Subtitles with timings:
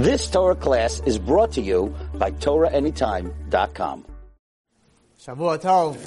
[0.00, 4.06] This Torah class is brought to you by TorahAnytime.com.
[5.20, 5.98] Shavua Tov.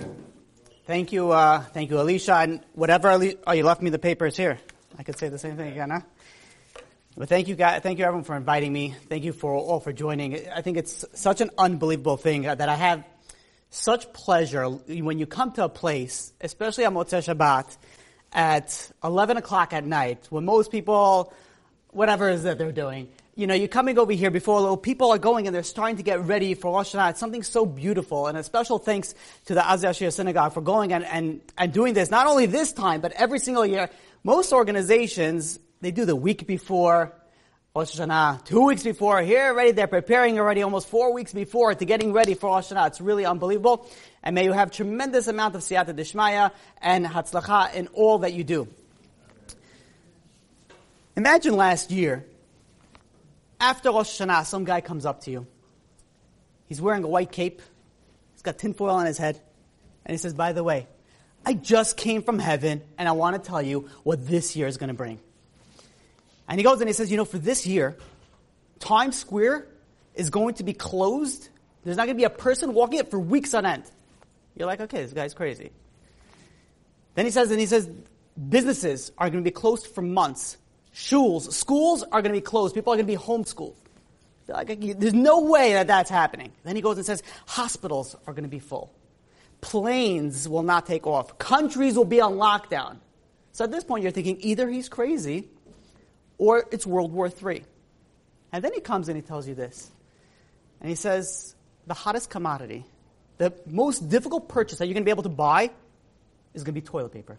[0.88, 2.38] Thank you, uh, thank you, Alicia.
[2.38, 4.58] And whatever, Ali- oh, you left me the papers here.
[4.98, 6.00] I could say the same thing again, huh?
[7.16, 7.84] But thank you, guys.
[7.84, 8.96] Thank you, everyone, for inviting me.
[9.10, 10.50] Thank you for all for joining.
[10.50, 13.04] I think it's such an unbelievable thing that I have
[13.70, 17.78] such pleasure when you come to a place, especially on Motzei Shabbat,
[18.32, 21.32] at 11 o'clock at night, when most people,
[21.92, 25.12] whatever it is that they're doing, you know, you're coming over here before little people
[25.12, 27.12] are going and they're starting to get ready for Rosh Hashanah.
[27.12, 28.28] It's something so beautiful.
[28.28, 32.12] And a special thanks to the Azia Synagogue for going and, and, and doing this,
[32.12, 33.90] not only this time, but every single year.
[34.24, 37.12] Most organizations, they do the week before
[37.76, 39.24] Rosh Hashanah, two weeks before.
[39.24, 42.88] Here already, they're preparing already almost four weeks before to getting ready for Rosh Hashanah.
[42.88, 43.90] It's really unbelievable.
[44.22, 46.52] And may you have tremendous amount of siyata dishmaya
[46.84, 48.68] and hatzlacha in all that you do.
[51.16, 52.26] Imagine last year,
[53.64, 55.48] after Rosh Hashanah, some guy comes up to you.
[56.68, 57.62] He's wearing a white cape.
[58.34, 59.40] He's got tinfoil on his head.
[60.06, 60.88] And he says, by the way,
[61.46, 64.76] I just came from heaven and I want to tell you what this year is
[64.76, 65.20] going to bring.
[66.50, 67.98] And he goes and he says, you know, for this year,
[68.80, 69.68] Times Square
[70.14, 71.48] is going to be closed.
[71.86, 73.84] There's not going to be a person walking it for weeks on end.
[74.56, 75.72] You're like, okay, this guy's crazy.
[77.16, 77.90] Then he says, and he says,
[78.50, 80.58] businesses are going to be closed for months.
[80.94, 82.76] Shuls, schools are going to be closed.
[82.76, 83.76] People are going to be homeschooled.
[84.48, 86.52] Like, there's no way that that's happening.
[86.64, 88.94] Then he goes and says, hospitals are going to be full.
[89.62, 91.38] Planes will not take off.
[91.38, 92.98] Countries will be on lockdown.
[93.54, 95.48] So at this point, you're thinking either he's crazy
[96.38, 97.64] or it's World War III.
[98.52, 99.90] And then he comes and he tells you this.
[100.82, 101.56] And he says,
[101.88, 102.84] the hottest commodity,
[103.38, 105.72] the most difficult purchase that you're going to be able to buy
[106.54, 107.38] is going to be toilet paper.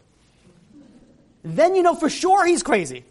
[1.42, 3.04] Then you know for sure he's crazy.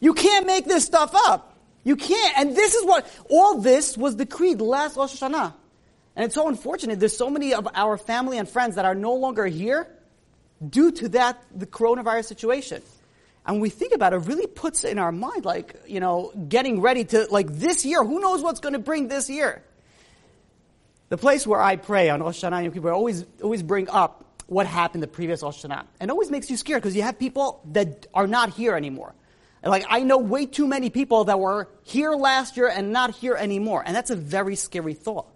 [0.00, 1.58] You can't make this stuff up.
[1.84, 2.38] You can't.
[2.38, 5.54] And this is what, all this was decreed last Rosh Hashanah.
[6.16, 7.00] And it's so unfortunate.
[7.00, 9.88] There's so many of our family and friends that are no longer here
[10.66, 12.82] due to that, the coronavirus situation.
[13.46, 16.32] And when we think about it, it really puts in our mind, like, you know,
[16.48, 19.62] getting ready to, like, this year, who knows what's going to bring this year?
[21.08, 25.02] The place where I pray on Rosh Hashanah, people always, always bring up what happened
[25.02, 25.86] the previous Rosh Hashanah.
[26.00, 29.14] And it always makes you scared because you have people that are not here anymore.
[29.62, 33.34] Like, I know way too many people that were here last year and not here
[33.34, 33.82] anymore.
[33.84, 35.26] And that's a very scary thought.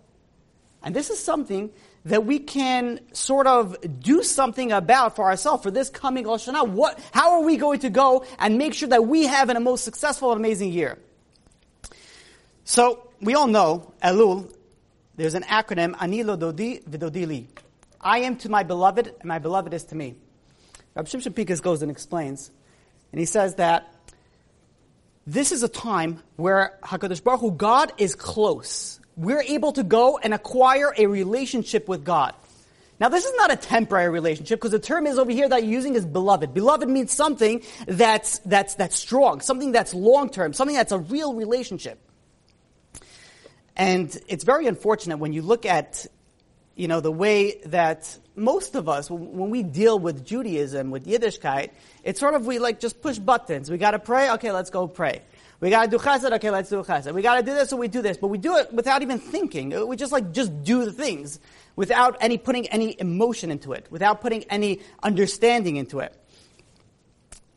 [0.82, 1.70] And this is something
[2.06, 6.68] that we can sort of do something about for ourselves for this coming Rosh Hashanah.
[6.68, 9.84] What, how are we going to go and make sure that we have a most
[9.84, 10.98] successful and amazing year?
[12.64, 14.54] So, we all know, Elul,
[15.16, 17.48] there's an acronym, Ani L'dodi V'dodi Li.
[18.00, 20.14] I am to my beloved, and my beloved is to me.
[20.94, 22.50] Rabbi Shimshon Pincus goes and explains,
[23.12, 23.93] and he says that
[25.26, 29.00] this is a time where HaKadosh Baruch Hu, God is close.
[29.16, 32.34] We're able to go and acquire a relationship with God.
[33.00, 35.72] Now, this is not a temporary relationship because the term is over here that you're
[35.72, 36.54] using is beloved.
[36.54, 41.34] Beloved means something that's, that's, that's strong, something that's long term, something that's a real
[41.34, 41.98] relationship.
[43.76, 46.06] And it's very unfortunate when you look at,
[46.76, 51.70] you know, the way that most of us, when we deal with Judaism, with Yiddishkeit,
[52.02, 53.70] it's sort of we like just push buttons.
[53.70, 54.30] We got to pray.
[54.32, 55.22] Okay, let's go pray.
[55.60, 56.32] We got to do chesed.
[56.32, 57.12] Okay, let's do chesed.
[57.14, 58.16] We got to do this, so we do this.
[58.16, 59.74] But we do it without even thinking.
[59.74, 61.38] Uh, we just like just do the things
[61.76, 66.14] without any putting any emotion into it, without putting any understanding into it.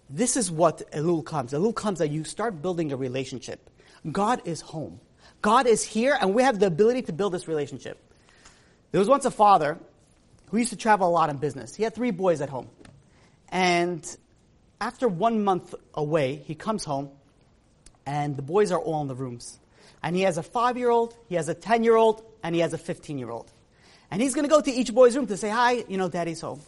[0.09, 1.53] This is what Elul comes.
[1.53, 3.69] Elul comes that you start building a relationship.
[4.11, 4.99] God is home.
[5.41, 7.99] God is here, and we have the ability to build this relationship.
[8.91, 9.77] There was once a father
[10.49, 11.75] who used to travel a lot in business.
[11.75, 12.69] He had three boys at home.
[13.49, 14.05] And
[14.79, 17.09] after one month away, he comes home,
[18.05, 19.59] and the boys are all in the rooms.
[20.03, 22.61] And he has a five year old, he has a 10 year old, and he
[22.61, 23.51] has a 15 year old.
[24.09, 26.41] And he's going to go to each boy's room to say, Hi, you know, daddy's
[26.41, 26.61] home.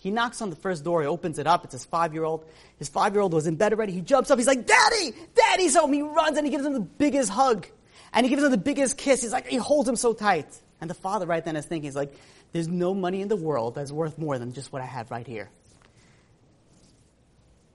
[0.00, 2.44] He knocks on the first door, he opens it up, it's his five year old.
[2.78, 3.92] His five year old was in bed already.
[3.92, 5.12] He jumps up, he's like, Daddy!
[5.34, 5.92] Daddy's home!
[5.92, 7.66] He runs and he gives him the biggest hug.
[8.12, 9.22] And he gives him the biggest kiss.
[9.22, 10.46] He's like, he holds him so tight.
[10.80, 12.12] And the father right then is thinking, he's like,
[12.52, 15.26] there's no money in the world that's worth more than just what I have right
[15.26, 15.50] here.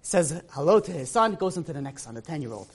[0.01, 2.69] Says hello to his son, goes into the next son, the 10 year old.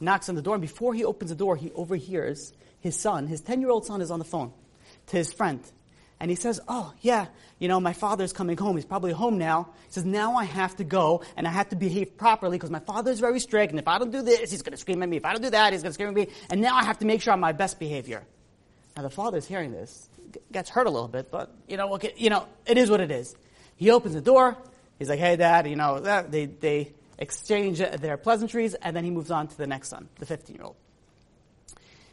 [0.00, 3.40] Knocks on the door, and before he opens the door, he overhears his son, his
[3.40, 4.52] 10 year old son is on the phone
[5.08, 5.60] to his friend.
[6.20, 7.26] And he says, Oh, yeah,
[7.58, 8.76] you know, my father's coming home.
[8.76, 9.68] He's probably home now.
[9.86, 12.80] He says, Now I have to go and I have to behave properly because my
[12.80, 13.70] father's very strict.
[13.70, 15.16] And if I don't do this, he's going to scream at me.
[15.16, 16.28] If I don't do that, he's going to scream at me.
[16.50, 18.24] And now I have to make sure I'm my best behavior.
[18.98, 20.08] Now the father's hearing this,
[20.50, 23.12] gets hurt a little bit, but, you know, okay, you know, it is what it
[23.12, 23.36] is.
[23.76, 24.58] He opens the door.
[24.98, 29.30] He's like, Hey, dad, you know, they, they exchange their pleasantries, and then he moves
[29.30, 30.74] on to the next son, the 15 year old.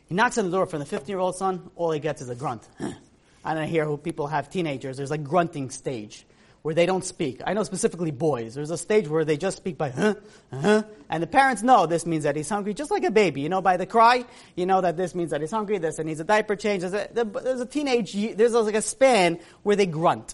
[0.08, 2.30] He knocks on the door from the 15 year old son, all he gets is
[2.30, 2.62] a grunt.
[3.44, 6.24] I don't hear who people have teenagers, there's a grunting stage
[6.66, 7.42] where they don't speak.
[7.46, 8.56] I know specifically boys.
[8.56, 10.16] There's a stage where they just speak by huh,
[10.52, 10.82] huh,
[11.12, 13.42] and the parents know this means that he's hungry, just like a baby.
[13.42, 14.26] You know, by the cry,
[14.56, 16.82] you know that this means that he's hungry, this and needs a diaper change.
[16.82, 20.34] There's a, there's a teenage, there's like a span where they grunt.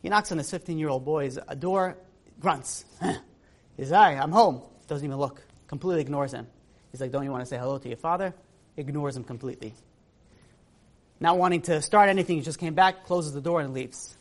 [0.00, 1.98] He knocks on this 15 year old boy's door,
[2.40, 2.86] grunts.
[2.98, 3.18] Huh.
[3.76, 4.62] He's, hi, I'm home.
[4.88, 5.42] Doesn't even look.
[5.66, 6.46] Completely ignores him.
[6.90, 8.34] He's like, don't you want to say hello to your father?
[8.78, 9.74] Ignores him completely.
[11.20, 14.16] Not wanting to start anything, he just came back, closes the door, and leaves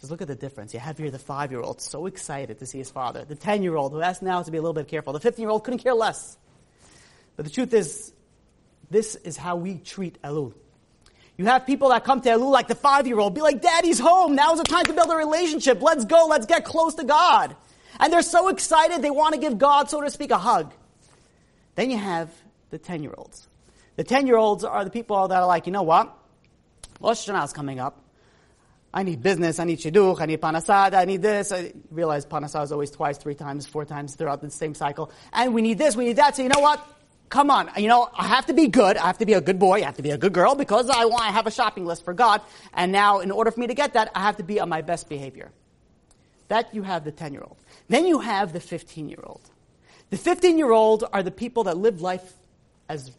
[0.00, 0.72] says, look at the difference.
[0.72, 3.62] You have here the five year old so excited to see his father, the 10
[3.62, 5.64] year old who has now to be a little bit careful, the 15 year old
[5.64, 6.38] couldn't care less.
[7.36, 8.12] But the truth is,
[8.90, 10.54] this is how we treat Elul.
[11.36, 13.98] You have people that come to Elul like the five year old, be like, Daddy's
[13.98, 14.34] home.
[14.34, 15.80] Now's the time to build a relationship.
[15.80, 16.26] Let's go.
[16.26, 17.56] Let's get close to God.
[17.98, 20.72] And they're so excited, they want to give God, so to speak, a hug.
[21.74, 22.30] Then you have
[22.70, 23.48] the 10 year olds.
[23.96, 26.16] The 10 year olds are the people that are like, you know what?
[27.00, 28.02] Rosh Hashanah is coming up.
[28.92, 31.52] I need business, I need shidduch, I need parnassah, I need this.
[31.52, 35.12] I realize parnassah is always twice, three times, four times throughout the same cycle.
[35.32, 36.36] And we need this, we need that.
[36.36, 36.84] So you know what?
[37.28, 37.70] Come on.
[37.76, 38.96] You know, I have to be good.
[38.96, 39.76] I have to be a good boy.
[39.76, 42.04] I have to be a good girl because I want to have a shopping list
[42.04, 42.42] for God.
[42.74, 44.82] And now, in order for me to get that, I have to be on my
[44.82, 45.52] best behavior.
[46.48, 47.56] That you have the 10 year old.
[47.88, 49.48] Then you have the 15 year old.
[50.10, 52.32] The 15 year old are the people that live life
[52.88, 53.12] as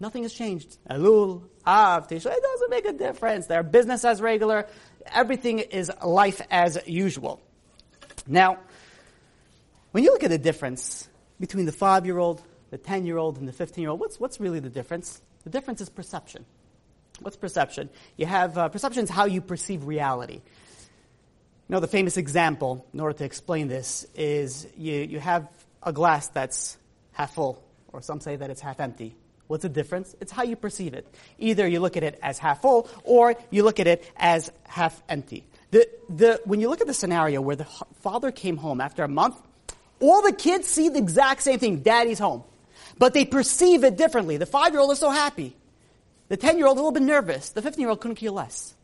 [0.00, 0.78] nothing has changed.
[0.90, 3.46] Elul, Av, Tishrei, it doesn't make a difference.
[3.46, 4.66] Their business as regular
[5.06, 7.40] everything is life as usual.
[8.26, 8.58] Now,
[9.92, 11.08] when you look at the difference
[11.38, 14.20] between the five year old, the 10 year old, and the 15 year old, what's,
[14.20, 15.20] what's really the difference?
[15.44, 16.44] The difference is perception.
[17.20, 17.90] What's perception?
[18.16, 20.34] You have uh, perception is how you perceive reality.
[20.34, 25.48] You know, the famous example, in order to explain this, is you, you have
[25.82, 26.76] a glass that's
[27.12, 27.62] half full,
[27.92, 29.14] or some say that it's half empty.
[29.50, 30.14] What's the difference?
[30.20, 31.12] It's how you perceive it.
[31.40, 35.02] Either you look at it as half full, or you look at it as half
[35.08, 35.42] empty.
[35.72, 37.66] The, the, when you look at the scenario where the
[38.00, 39.34] father came home after a month,
[39.98, 41.80] all the kids see the exact same thing.
[41.80, 42.44] Daddy's home.
[42.96, 44.36] But they perceive it differently.
[44.36, 45.56] The five year old is so happy.
[46.28, 47.50] The 10 year old a little bit nervous.
[47.50, 48.76] The 15 year old couldn't care less.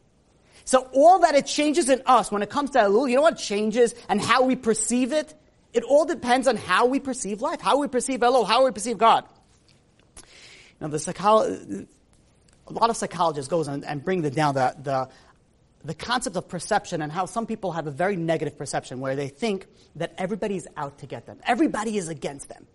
[0.65, 3.39] So all that it changes in us when it comes to Elul, you know what
[3.39, 5.33] changes and how we perceive it?
[5.73, 8.99] It all depends on how we perceive life, how we perceive Elul, how we perceive
[8.99, 9.25] God.
[10.81, 11.87] Now, the psycholo-
[12.67, 15.09] a lot of psychologists goes and, and bring the, down the, the,
[15.85, 19.29] the concept of perception and how some people have a very negative perception where they
[19.29, 21.39] think that everybody's out to get them.
[21.47, 22.67] Everybody is against them.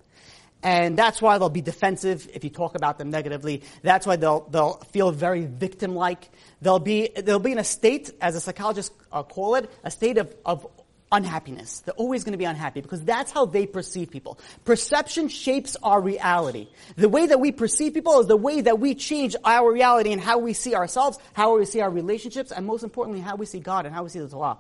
[0.63, 3.63] And that's why they'll be defensive if you talk about them negatively.
[3.81, 6.30] That's why they'll, they'll feel very victim-like.
[6.62, 10.19] They'll be, they'll be in a state, as a psychologist uh, call it, a state
[10.19, 10.68] of, of
[11.11, 11.81] unhappiness.
[11.81, 14.39] They're always going to be unhappy because that's how they perceive people.
[14.63, 16.67] Perception shapes our reality.
[16.95, 20.21] The way that we perceive people is the way that we change our reality and
[20.21, 23.59] how we see ourselves, how we see our relationships, and most importantly, how we see
[23.59, 24.57] God and how we see the Torah.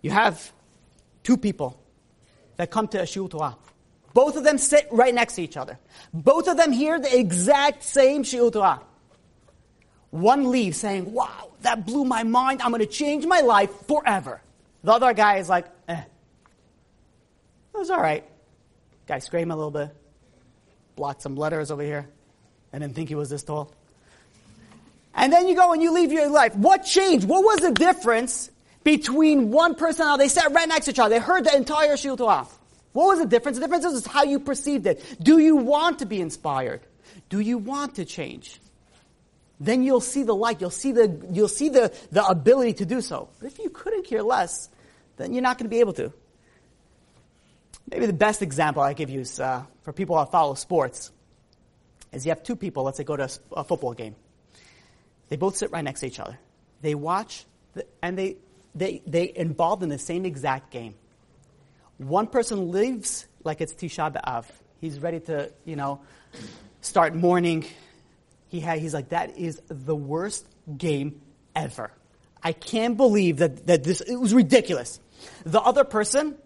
[0.00, 0.52] You have
[1.24, 1.80] two people
[2.56, 3.56] that come to a Shiur Torah.
[4.14, 5.78] Both of them sit right next to each other.
[6.12, 8.80] Both of them hear the exact same Shiur Torah.
[10.10, 12.62] One leaves saying, wow, that blew my mind.
[12.62, 14.40] I'm going to change my life forever.
[14.84, 16.02] The other guy is like, eh.
[17.74, 18.24] It was all right.
[19.06, 19.90] Guy screamed a little bit,
[20.96, 22.08] blocked some letters over here,
[22.72, 23.72] and didn't think he was this tall.
[25.14, 26.54] And then you go and you leave your life.
[26.54, 27.26] What changed?
[27.26, 28.50] What was the difference
[28.84, 31.14] between one person and They sat right next to each other.
[31.14, 32.46] They heard the entire Shiur Torah.
[32.92, 33.58] What was the difference?
[33.58, 35.04] The difference is how you perceived it.
[35.20, 36.80] Do you want to be inspired?
[37.28, 38.60] Do you want to change?
[39.60, 40.60] Then you'll see the light.
[40.60, 43.28] You'll see the, you'll see the, the ability to do so.
[43.38, 44.68] But if you couldn't care less,
[45.16, 46.12] then you're not going to be able to.
[47.90, 51.10] Maybe the best example I give you is uh, for people that follow sports
[52.12, 54.14] is you have two people, let's say, go to a, a football game.
[55.28, 56.38] They both sit right next to each other.
[56.80, 58.36] They watch, the, and they,
[58.74, 60.94] they, they involved in the same exact game.
[61.98, 64.44] One person lives like it's Tisha B'Av.
[64.80, 66.00] He's ready to, you know,
[66.80, 67.64] start mourning,
[68.48, 71.20] he had, he's like, that is the worst game
[71.54, 71.90] ever.
[72.42, 75.00] I can't believe that, that this, it was ridiculous.
[75.44, 76.36] The other person,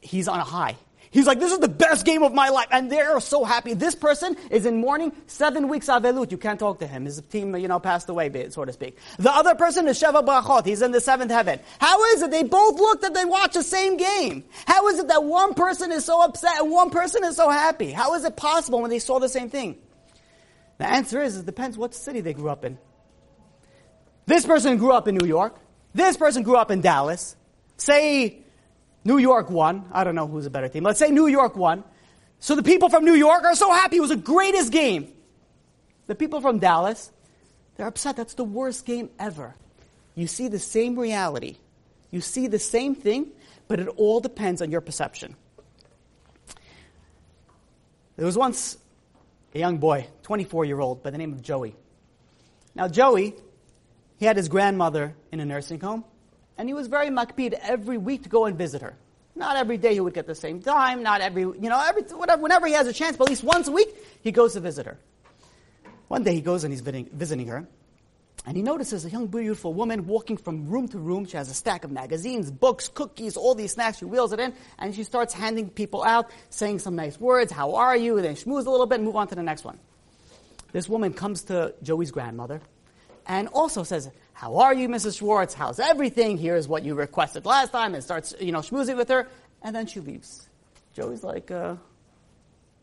[0.00, 0.76] he's on a high.
[1.12, 2.68] He's like, this is the best game of my life.
[2.70, 3.74] And they're so happy.
[3.74, 6.30] This person is in mourning, seven weeks avelut.
[6.30, 7.04] You can't talk to him.
[7.04, 8.96] His team, you know, passed away, so to speak.
[9.18, 10.64] The other person is Sheva Brachot.
[10.64, 11.58] He's in the seventh heaven.
[11.80, 14.44] How is it they both looked at, they watch the same game?
[14.66, 17.90] How is it that one person is so upset and one person is so happy?
[17.90, 19.78] How is it possible when they saw the same thing?
[20.80, 22.78] The answer is, it depends what city they grew up in.
[24.24, 25.60] This person grew up in New York.
[25.92, 27.36] This person grew up in Dallas.
[27.76, 28.38] Say
[29.04, 29.84] New York won.
[29.92, 30.82] I don't know who's a better team.
[30.82, 31.84] Let's say New York won.
[32.38, 33.98] So the people from New York are so happy.
[33.98, 35.12] It was the greatest game.
[36.06, 37.12] The people from Dallas,
[37.76, 38.16] they're upset.
[38.16, 39.54] That's the worst game ever.
[40.14, 41.58] You see the same reality.
[42.10, 43.32] You see the same thing,
[43.68, 45.36] but it all depends on your perception.
[48.16, 48.78] There was once
[49.54, 51.74] a young boy, 24 year old, by the name of Joey.
[52.74, 53.34] Now, Joey,
[54.18, 56.04] he had his grandmother in a nursing home,
[56.56, 58.96] and he was very makpid every week to go and visit her.
[59.34, 62.42] Not every day he would get the same time, not every, you know, every, whatever,
[62.42, 63.88] whenever he has a chance, but at least once a week,
[64.22, 64.98] he goes to visit her.
[66.08, 67.66] One day he goes and he's visiting, visiting her,
[68.46, 71.26] and he notices a young, beautiful woman walking from room to room.
[71.26, 73.98] She has a stack of magazines, books, cookies, all these snacks.
[73.98, 77.52] She wheels it in, and she starts handing people out, saying some nice words.
[77.52, 78.16] How are you?
[78.16, 79.78] And then schmooze a little bit and move on to the next one.
[80.72, 82.62] This woman comes to Joey's grandmother
[83.26, 85.18] and also says, How are you, Mrs.
[85.18, 85.52] Schwartz?
[85.52, 86.38] How's everything?
[86.38, 89.28] Here's what you requested last time, and starts, you know, schmoozing with her.
[89.62, 90.48] And then she leaves.
[90.94, 91.76] Joey's like, uh,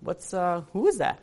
[0.01, 1.19] What's, uh, who is that?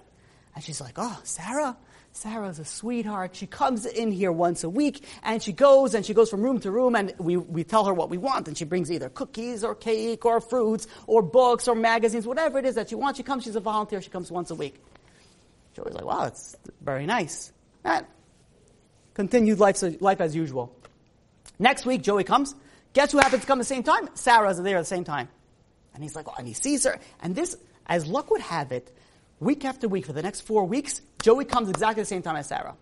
[0.57, 1.77] And she's like, Oh, Sarah?
[2.17, 3.35] Sarah's a sweetheart.
[3.35, 6.61] She comes in here once a week and she goes and she goes from room
[6.61, 9.65] to room and we, we tell her what we want and she brings either cookies
[9.65, 13.17] or cake or fruits or books or magazines, whatever it is that she wants.
[13.17, 14.81] She comes, she's a volunteer, she comes once a week.
[15.75, 17.53] Joey's like, wow, that's very nice.
[17.83, 18.07] And
[19.15, 20.73] continued life, life as usual.
[21.59, 22.55] Next week, Joey comes.
[22.93, 24.09] Guess who happens to come at the same time?
[24.15, 25.29] Sarah's there at the same time.
[25.95, 27.01] And he's like, oh, and he sees her.
[27.21, 27.57] And this,
[27.87, 28.97] as luck would have it,
[29.41, 32.49] week after week for the next four weeks, Joey comes exactly the same time as
[32.49, 32.75] Sarah.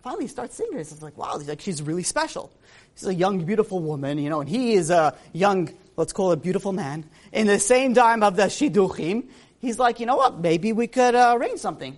[0.00, 0.78] Finally, he starts seeing her.
[0.78, 2.52] He's like, wow, he's like, she's really special.
[2.94, 6.40] She's a young, beautiful woman, you know, and he is a young, let's call it
[6.40, 7.04] beautiful man.
[7.32, 9.28] In the same time of the shidduchim,
[9.58, 11.96] he's like, you know what, maybe we could uh, arrange something.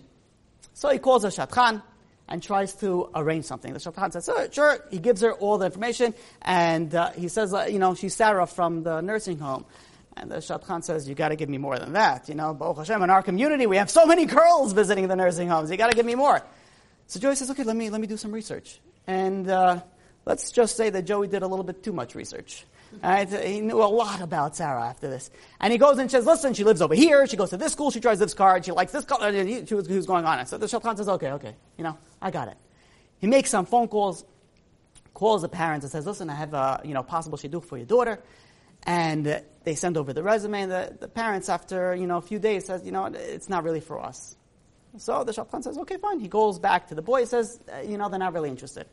[0.72, 1.82] So he calls a shadchan
[2.26, 3.75] and tries to arrange something.
[3.75, 4.87] The shadchan says, sure, sure.
[4.90, 8.46] He gives her all the information, and uh, he says, uh, you know, she's Sarah
[8.46, 9.66] from the nursing home.
[10.16, 12.28] And the Shadchan says, you got to give me more than that.
[12.28, 15.49] You know, Baruch Hashem, in our community, we have so many girls visiting the nursing
[15.49, 15.71] homes.
[15.71, 16.42] You got to give me more.
[17.07, 18.81] So Joey says, okay, let me, let me do some research.
[19.07, 19.81] And uh,
[20.26, 22.64] let's just say that Joey did a little bit too much research.
[23.02, 23.26] Right?
[23.26, 25.31] He knew a lot about Sarah after this.
[25.59, 27.26] And he goes and says, listen, she lives over here.
[27.26, 27.90] She goes to this school.
[27.90, 28.57] She drives this car.
[28.57, 29.07] And she likes this.
[29.19, 30.40] And he, she was, who's going on.
[30.40, 30.49] It.
[30.49, 31.57] So the Shadchan says, okay, okay.
[31.78, 32.57] You know, I got it.
[33.19, 34.26] He makes some phone calls,
[35.14, 37.87] calls the parents and says, listen, I have a, you know, possible shidduch for your
[37.87, 38.23] daughter.
[38.83, 40.66] And they send over the resume.
[40.66, 43.81] The, the parents, after you know a few days, says, you know, it's not really
[43.81, 44.37] for us.
[44.99, 46.21] So the shadchan says, okay, fine.
[46.21, 47.25] He goes back to the boy.
[47.25, 48.87] Says, uh, you know, they're not really interested.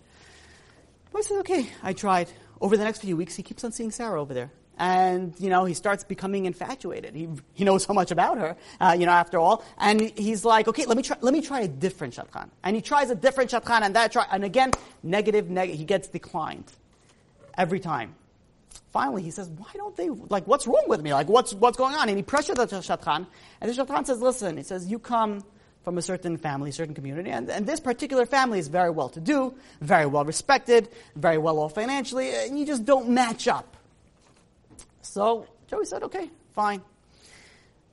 [1.11, 2.29] Boy says, okay, I tried.
[2.61, 4.51] Over the next few weeks, he keeps on seeing Sarah over there.
[4.77, 7.13] And, you know, he starts becoming infatuated.
[7.13, 9.65] He, he knows so much about her, uh, you know, after all.
[9.77, 12.49] And he's like, okay, let me try, let me try a different shadchan.
[12.63, 14.71] And he tries a different shadchan, and that try, and again,
[15.03, 16.71] negative, negative, he gets declined.
[17.57, 18.15] Every time
[18.91, 21.13] finally he says, why don't they, like, what's wrong with me?
[21.13, 22.09] Like, what's, what's going on?
[22.09, 23.25] And he pressures the Shadchan,
[23.61, 25.43] and the Shadchan says, listen, he says, you come
[25.83, 29.19] from a certain family, certain community, and, and this particular family is very well to
[29.19, 33.77] do, very well respected, very well off financially, and you just don't match up.
[35.01, 36.81] So Joey said, okay, fine.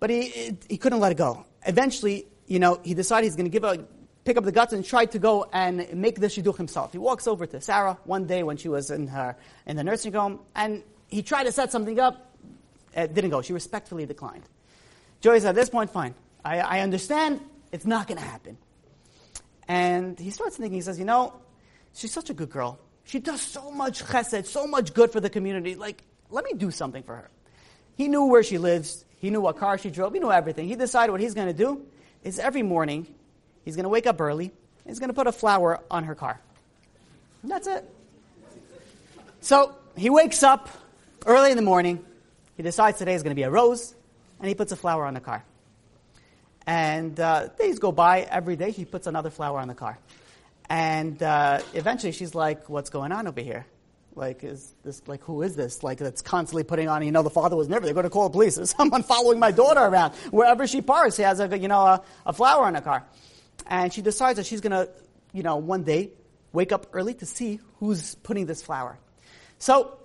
[0.00, 1.44] But he, he couldn't let it go.
[1.64, 3.84] Eventually, you know, he decided he's going to give a,
[4.26, 6.92] pick up the guts and try to go and make the shidduch himself.
[6.92, 10.12] He walks over to Sarah one day when she was in her in the nursing
[10.12, 12.36] home, and he tried to set something up.
[12.94, 13.40] It didn't go.
[13.40, 14.42] She respectfully declined.
[15.20, 16.14] Joey said, at this point, fine.
[16.44, 17.40] I, I understand.
[17.72, 18.58] It's not going to happen.
[19.68, 21.32] And he starts thinking, he says, you know,
[21.94, 22.78] she's such a good girl.
[23.04, 25.74] She does so much chesed, so much good for the community.
[25.76, 27.30] Like, let me do something for her.
[27.96, 29.04] He knew where she lives.
[29.18, 30.12] He knew what car she drove.
[30.14, 30.68] He knew everything.
[30.68, 31.86] He decided what he's going to do
[32.24, 33.06] is every morning
[33.66, 34.52] He's going to wake up early.
[34.86, 36.40] He's going to put a flower on her car.
[37.42, 37.84] And that's it.
[39.40, 40.70] So he wakes up
[41.26, 42.02] early in the morning.
[42.56, 43.94] He decides today is going to be a rose,
[44.38, 45.44] and he puts a flower on the car.
[46.64, 48.22] And uh, days go by.
[48.22, 49.98] Every day he puts another flower on the car.
[50.70, 53.66] And uh, eventually she's like, "What's going on over here?
[54.14, 55.82] Like, is this like who is this?
[55.82, 57.04] Like that's constantly putting on?
[57.04, 57.84] You know, the father was never.
[57.84, 58.54] They're going to call the police.
[58.56, 61.16] There's someone following my daughter around wherever she parks.
[61.16, 63.04] He has a you know a, a flower on the car."
[63.68, 64.88] And she decides that she's going to,
[65.32, 66.10] you know, one day
[66.52, 68.98] wake up early to see who's putting this flower.
[69.58, 69.98] So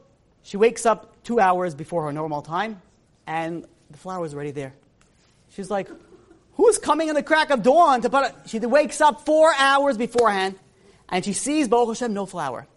[0.44, 2.82] she wakes up two hours before her normal time,
[3.28, 4.74] and the flower is already there.
[5.50, 5.90] She's like,
[6.54, 8.36] "Who's coming in the crack of dawn to put?" it?
[8.48, 10.56] She wakes up four hours beforehand,
[11.10, 12.68] and she sees Baruch Hashem no flower.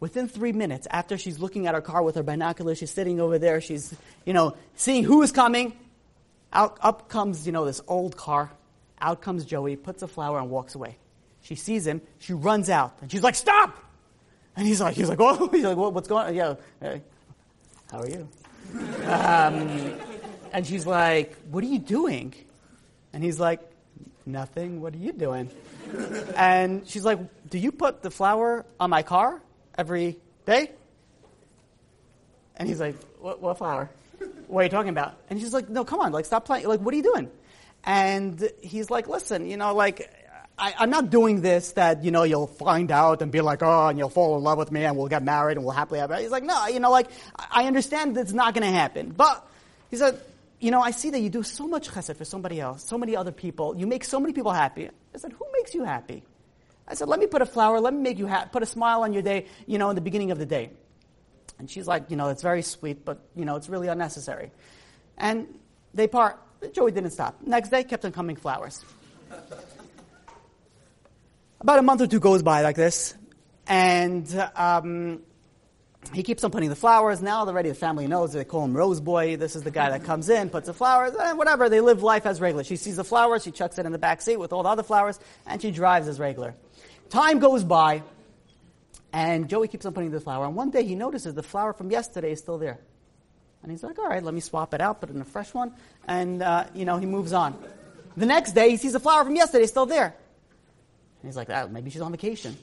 [0.00, 3.38] Within three minutes, after she's looking at her car with her binoculars, she's sitting over
[3.38, 3.60] there.
[3.60, 5.76] She's, you know, seeing who is coming.
[6.52, 8.50] Out, up comes, you know, this old car
[9.04, 10.96] out comes Joey, puts a flower, and walks away.
[11.42, 12.00] She sees him.
[12.18, 13.78] She runs out, and she's like, "Stop!"
[14.56, 16.34] And he's like, "He's like, oh, he's like, what's going on?
[16.34, 17.02] Yeah, hey,
[17.90, 18.28] how are you?"
[19.06, 19.94] um,
[20.52, 22.34] and she's like, "What are you doing?"
[23.12, 23.60] And he's like,
[24.26, 24.80] Nothing.
[24.80, 25.50] What are you doing?
[26.36, 27.18] and she's like,
[27.50, 29.40] Do you put the flower on my car
[29.76, 30.72] every day?
[32.56, 33.90] And he's like, What, what flower?
[34.46, 35.18] What are you talking about?
[35.28, 36.66] And she's like, No, come on, like, stop playing.
[36.66, 37.30] Like, what are you doing?
[37.86, 40.10] And he's like, Listen, you know, like,
[40.56, 43.88] I, am not doing this that, you know, you'll find out and be like, oh,
[43.88, 46.14] and you'll fall in love with me and we'll get married and we'll happily have.
[46.16, 47.08] He's like, no, you know, like,
[47.50, 49.10] I understand it's not going to happen.
[49.10, 49.46] But
[49.90, 50.20] he said,
[50.60, 53.16] you know, I see that you do so much chesed for somebody else, so many
[53.16, 53.76] other people.
[53.76, 54.88] You make so many people happy.
[55.14, 56.22] I said, who makes you happy?
[56.86, 59.02] I said, let me put a flower, let me make you ha- put a smile
[59.02, 60.70] on your day, you know, in the beginning of the day.
[61.58, 64.52] And she's like, you know, it's very sweet, but, you know, it's really unnecessary.
[65.16, 65.48] And
[65.94, 66.38] they part.
[66.72, 67.38] Joey didn't stop.
[67.44, 68.84] Next day, kept on coming flowers.
[71.60, 73.14] About a month or two goes by like this,
[73.66, 75.22] and um,
[76.12, 77.22] he keeps on putting the flowers.
[77.22, 78.32] Now already the family knows.
[78.32, 79.36] They call him Rose Boy.
[79.36, 81.68] This is the guy that comes in, puts the flowers, and whatever.
[81.68, 82.64] They live life as regular.
[82.64, 84.82] She sees the flowers, she chucks it in the back seat with all the other
[84.82, 86.54] flowers, and she drives as regular.
[87.08, 88.02] Time goes by,
[89.12, 90.44] and Joey keeps on putting the flower.
[90.44, 92.78] And one day he notices the flower from yesterday is still there.
[93.64, 95.72] And he's like, all right, let me swap it out, put in a fresh one.
[96.06, 97.58] And, uh, you know, he moves on.
[98.14, 100.04] The next day, he sees the flower from yesterday still there.
[100.04, 100.14] And
[101.24, 102.58] he's like, oh, maybe she's on vacation.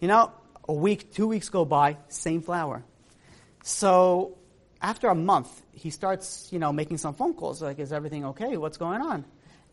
[0.00, 0.32] You know,
[0.66, 2.82] a week, two weeks go by, same flower.
[3.64, 4.38] So
[4.80, 7.60] after a month, he starts, you know, making some phone calls.
[7.60, 8.56] Like, is everything okay?
[8.56, 9.26] What's going on?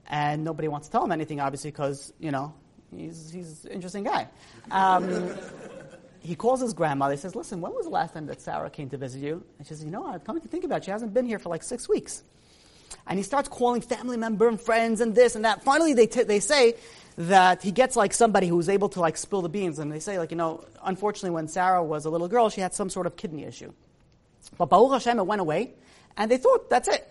[0.10, 2.54] And nobody wants to tell him anything, obviously, because, you know,
[2.94, 4.28] he's, he's an interesting guy.
[4.70, 5.34] Um,
[6.22, 7.14] he calls his grandmother.
[7.14, 9.44] He says, listen, when was the last time that Sarah came to visit you?
[9.58, 10.86] And she says, you know, I'm coming to think about it.
[10.86, 12.24] She hasn't been here for like six weeks.
[13.08, 15.64] And he starts calling family member and friends and this and that.
[15.64, 16.76] Finally, they, t- they say,
[17.18, 19.80] that he gets like somebody who's able to like spill the beans.
[19.80, 22.74] And they say like, you know, unfortunately when Sarah was a little girl, she had
[22.74, 23.74] some sort of kidney issue.
[24.58, 25.74] But Baruch Hashem, it went away.
[26.18, 27.08] And they thought, that's it.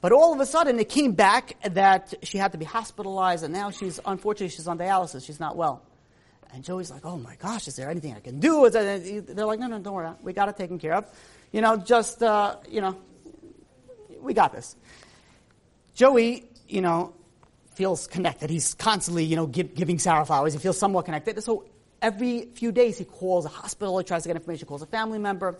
[0.00, 3.52] But all of a sudden it came back that she had to be hospitalized and
[3.52, 5.24] now she's, unfortunately, she's on dialysis.
[5.24, 5.82] She's not well.
[6.52, 8.68] And Joey's like, oh my gosh, is there anything I can do?
[8.70, 10.10] They're like, no, no, don't worry.
[10.22, 11.06] We got it taken care of.
[11.52, 12.96] You know, just, uh, you know,
[14.20, 14.76] we got this.
[15.94, 17.14] Joey, you know,
[17.74, 18.50] feels connected.
[18.50, 20.52] He's constantly, you know, give, giving Sarah flowers.
[20.52, 21.42] He feels somewhat connected.
[21.42, 21.64] So
[22.00, 25.18] every few days he calls a hospital, he tries to get information, calls a family
[25.18, 25.56] member.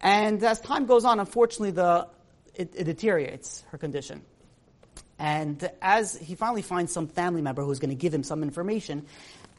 [0.00, 2.08] And as time goes on, unfortunately, the,
[2.54, 4.22] it, it deteriorates, her condition.
[5.18, 9.06] And as he finally finds some family member who's going to give him some information,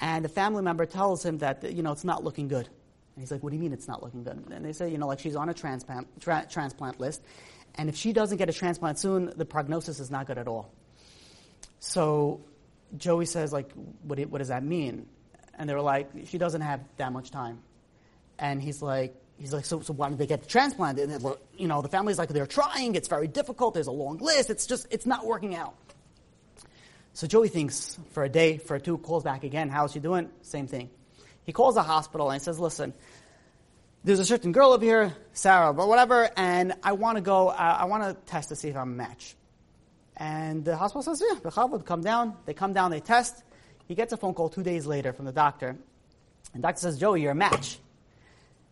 [0.01, 2.67] and the family member tells him that, you know, it's not looking good.
[2.67, 4.41] And he's like, what do you mean it's not looking good?
[4.51, 7.21] And they say, you know, like she's on a transplant, tra- transplant list.
[7.75, 10.71] And if she doesn't get a transplant soon, the prognosis is not good at all.
[11.79, 12.41] So
[12.97, 13.71] Joey says, like,
[14.03, 15.05] what, what does that mean?
[15.57, 17.59] And they were like, she doesn't have that much time.
[18.37, 20.99] And he's like, he's like, so, so why don't they get the transplant?
[20.99, 21.23] And
[21.57, 22.95] you know, the family's like, they're trying.
[22.95, 23.73] It's very difficult.
[23.73, 24.49] There's a long list.
[24.49, 25.75] It's just, it's not working out.
[27.19, 29.67] So Joey thinks for a day, for two, calls back again.
[29.67, 30.29] How's she doing?
[30.41, 30.89] Same thing.
[31.43, 32.93] He calls the hospital and says, listen,
[34.05, 37.77] there's a certain girl over here, Sarah, but whatever, and I want to go, uh,
[37.81, 39.35] I want to test to see if I'm a match.
[40.15, 42.37] And the hospital says, yeah, the would come down.
[42.45, 43.43] They come down, they test.
[43.89, 45.67] He gets a phone call two days later from the doctor.
[45.67, 47.79] And the doctor says, Joey, you're a match.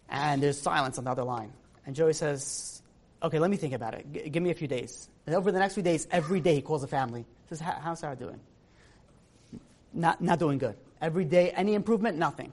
[0.07, 1.51] And there's silence on the other line.
[1.85, 2.81] And Joey says,
[3.21, 4.05] okay, let me think about it.
[4.09, 5.09] G- give me a few days.
[5.25, 7.25] And over the next few days, every day he calls the family.
[7.49, 8.39] Says, how's Sarah doing?
[9.93, 10.75] Not, not doing good.
[11.01, 12.17] Every day, any improvement?
[12.17, 12.51] Nothing.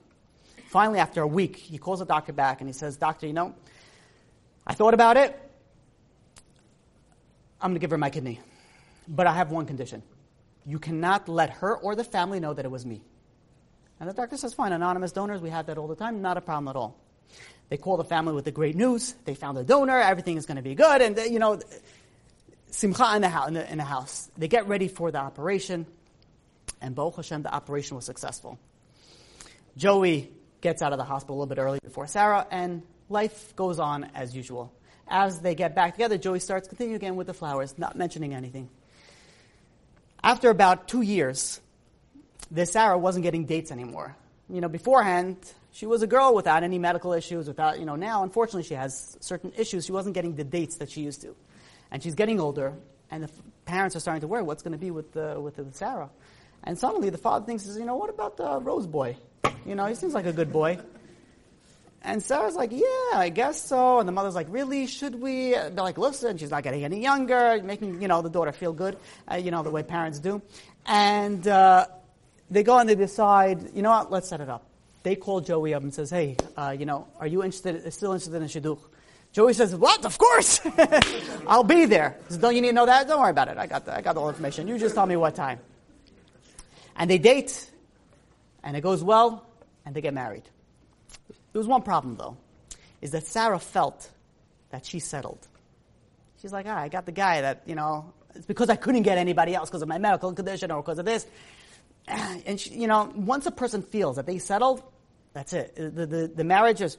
[0.67, 3.55] Finally, after a week, he calls the doctor back and he says, Doctor, you know,
[4.65, 5.39] I thought about it.
[7.61, 8.39] I'm going to give her my kidney.
[9.07, 10.01] But I have one condition.
[10.65, 13.01] You cannot let her or the family know that it was me.
[13.99, 16.41] And the doctor says, fine, anonymous donors, we have that all the time, not a
[16.41, 16.97] problem at all.
[17.69, 19.15] They call the family with the great news.
[19.25, 21.59] They found a donor, everything is going to be good, and, you know,
[22.75, 24.29] simcha in the, house, in, the, in the house.
[24.37, 25.85] They get ready for the operation,
[26.81, 28.59] and Baruch Hashem, the operation was successful.
[29.77, 33.79] Joey gets out of the hospital a little bit early before Sarah, and life goes
[33.79, 34.73] on as usual.
[35.07, 38.69] As they get back together, Joey starts continuing again with the flowers, not mentioning anything.
[40.23, 41.61] After about two years,
[42.49, 44.15] this Sarah wasn't getting dates anymore.
[44.49, 45.37] You know, beforehand,
[45.71, 49.17] she was a girl without any medical issues, without, you know, now, unfortunately, she has
[49.19, 49.85] certain issues.
[49.85, 51.35] She wasn't getting the dates that she used to.
[51.95, 52.73] And she's getting older,
[53.09, 53.29] and the
[53.63, 56.09] parents are starting to worry what's going to be with, the, with Sarah.
[56.65, 59.15] And suddenly the father thinks, you know, what about the Rose boy?
[59.65, 60.77] You know, he seems like a good boy.
[62.01, 63.99] And Sarah's like, yeah, I guess so.
[63.99, 64.87] And the mother's like, really?
[64.87, 65.51] Should we?
[65.51, 68.97] They're like, listen, she's not getting any younger, making, you know, the daughter feel good,
[69.31, 70.41] uh, you know, the way parents do.
[70.85, 71.85] And uh,
[72.51, 74.65] they go and they decide, you know what, let's set it up.
[75.03, 78.41] They call Joey up and says, hey, uh, you know, are you interested, still interested
[78.41, 78.79] in Shidduch?
[79.35, 80.05] Joey says, what?
[80.05, 80.61] Of course!
[81.47, 82.15] I'll be there.
[82.29, 83.05] Says, Don't you need to know that?
[83.05, 83.57] Don't worry about it.
[83.57, 84.65] I got, the, I got all information.
[84.65, 85.59] You just tell me what time.
[86.95, 87.69] And they date,
[88.63, 89.45] and it goes well,
[89.85, 90.43] and they get married.
[91.51, 92.37] There was one problem, though,
[93.01, 94.09] is that Sarah felt
[94.69, 95.45] that she settled.
[96.41, 99.17] She's like, ah, I got the guy that, you know, it's because I couldn't get
[99.17, 101.27] anybody else because of my medical condition or because of this.
[102.45, 104.81] And, she, you know, once a person feels that they settled,
[105.33, 105.75] that's it.
[105.75, 106.97] The, the, the marriage is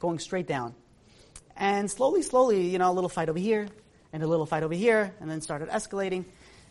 [0.00, 0.74] going straight down.
[1.56, 3.68] And slowly, slowly, you know, a little fight over here
[4.12, 6.24] and a little fight over here, and then started escalating.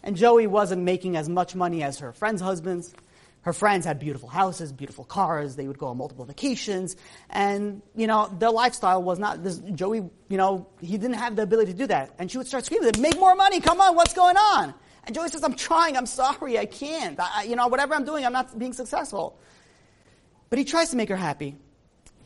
[0.03, 2.93] And Joey wasn't making as much money as her friends' husbands.
[3.41, 5.55] Her friends had beautiful houses, beautiful cars.
[5.55, 6.95] They would go on multiple vacations.
[7.29, 9.59] And, you know, their lifestyle was not this.
[9.59, 12.15] Joey, you know, he didn't have the ability to do that.
[12.17, 13.59] And she would start screaming, make more money.
[13.59, 14.73] Come on, what's going on?
[15.03, 15.95] And Joey says, I'm trying.
[15.95, 16.57] I'm sorry.
[16.57, 17.19] I can't.
[17.19, 19.37] I, you know, whatever I'm doing, I'm not being successful.
[20.49, 21.55] But he tries to make her happy.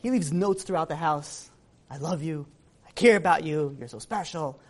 [0.02, 1.49] He leaves notes throughout the house.
[1.90, 2.46] I love you.
[2.86, 3.76] I care about you.
[3.78, 4.60] You're so special.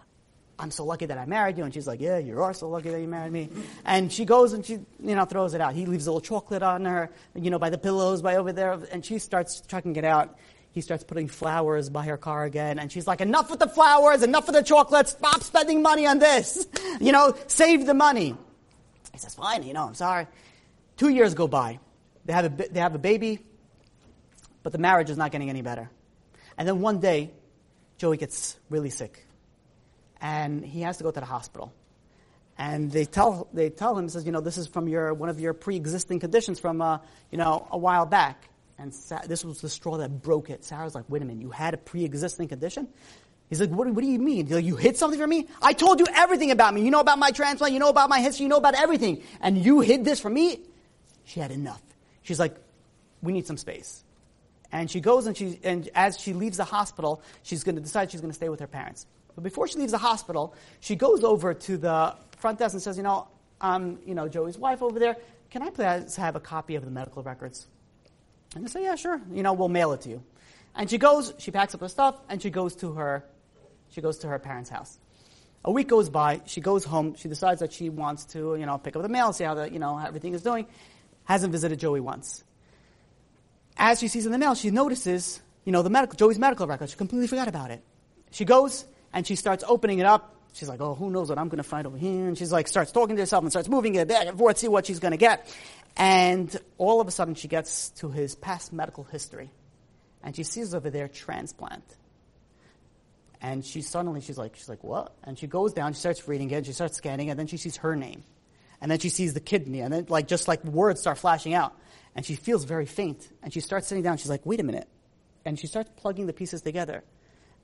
[0.58, 1.64] I'm so lucky that I married you.
[1.64, 3.48] And she's like, yeah, you are so lucky that you married me.
[3.84, 5.74] And she goes and she, you know, throws it out.
[5.74, 8.78] He leaves a little chocolate on her, you know, by the pillows, by over there.
[8.92, 10.38] And she starts chucking it out.
[10.72, 12.78] He starts putting flowers by her car again.
[12.78, 15.08] And she's like, enough with the flowers, enough with the chocolate.
[15.08, 16.66] Stop spending money on this.
[17.00, 18.36] You know, save the money.
[19.12, 20.26] He says, fine, you know, I'm sorry.
[20.98, 21.78] Two years go by.
[22.26, 23.38] They have a, they have a baby,
[24.62, 25.88] but the marriage is not getting any better.
[26.60, 27.30] And then one day,
[27.96, 29.24] Joey gets really sick
[30.20, 31.72] and he has to go to the hospital.
[32.58, 35.40] And they tell, they tell him, says, you know, this is from your, one of
[35.40, 36.98] your pre-existing conditions from, uh,
[37.30, 38.44] you know, a while back.
[38.78, 40.62] And Sa- this was the straw that broke it.
[40.62, 42.88] Sarah's like, wait a minute, you had a pre-existing condition?
[43.48, 44.46] He's like, what, what do you mean?
[44.50, 45.48] Like, you hid something from me?
[45.62, 46.82] I told you everything about me.
[46.82, 47.72] You know about my transplant.
[47.72, 48.42] You know about my history.
[48.42, 49.22] You know about everything.
[49.40, 50.60] And you hid this from me?
[51.24, 51.80] She had enough.
[52.20, 52.54] She's like,
[53.22, 54.04] we need some space.
[54.72, 58.10] And she goes and she, and as she leaves the hospital, she's going to decide
[58.10, 59.06] she's going to stay with her parents.
[59.34, 62.96] But before she leaves the hospital, she goes over to the front desk and says,
[62.96, 63.28] you know,
[63.60, 65.16] I'm, you know, Joey's wife over there.
[65.50, 67.66] Can I please have a copy of the medical records?
[68.54, 69.20] And they say, yeah, sure.
[69.32, 70.22] You know, we'll mail it to you.
[70.74, 73.24] And she goes, she packs up her stuff, and she goes to her,
[73.90, 74.98] she goes to her parents' house.
[75.64, 76.40] A week goes by.
[76.46, 77.16] She goes home.
[77.16, 79.70] She decides that she wants to, you know, pick up the mail, see how the,
[79.70, 80.66] you know, how everything is doing.
[81.24, 82.44] Hasn't visited Joey once.
[83.76, 86.90] As she sees in the mail, she notices, you know, the medical, Joey's medical record.
[86.90, 87.82] She completely forgot about it.
[88.30, 90.36] She goes, and she starts opening it up.
[90.52, 92.26] She's like, oh, who knows what I'm going to find over here?
[92.26, 94.68] And she's like, starts talking to herself and starts moving it back and forth, see
[94.68, 95.52] what she's going to get.
[95.96, 99.50] And all of a sudden, she gets to his past medical history.
[100.22, 101.84] And she sees over there transplant.
[103.40, 105.14] And she suddenly, she's like, she's like, what?
[105.24, 107.78] And she goes down, she starts reading it, she starts scanning and then she sees
[107.78, 108.22] her name.
[108.80, 111.76] And then she sees the kidney, and then like, just like words start flashing out.
[112.14, 113.28] And she feels very faint.
[113.42, 114.88] And she starts sitting down, she's like, wait a minute.
[115.44, 117.04] And she starts plugging the pieces together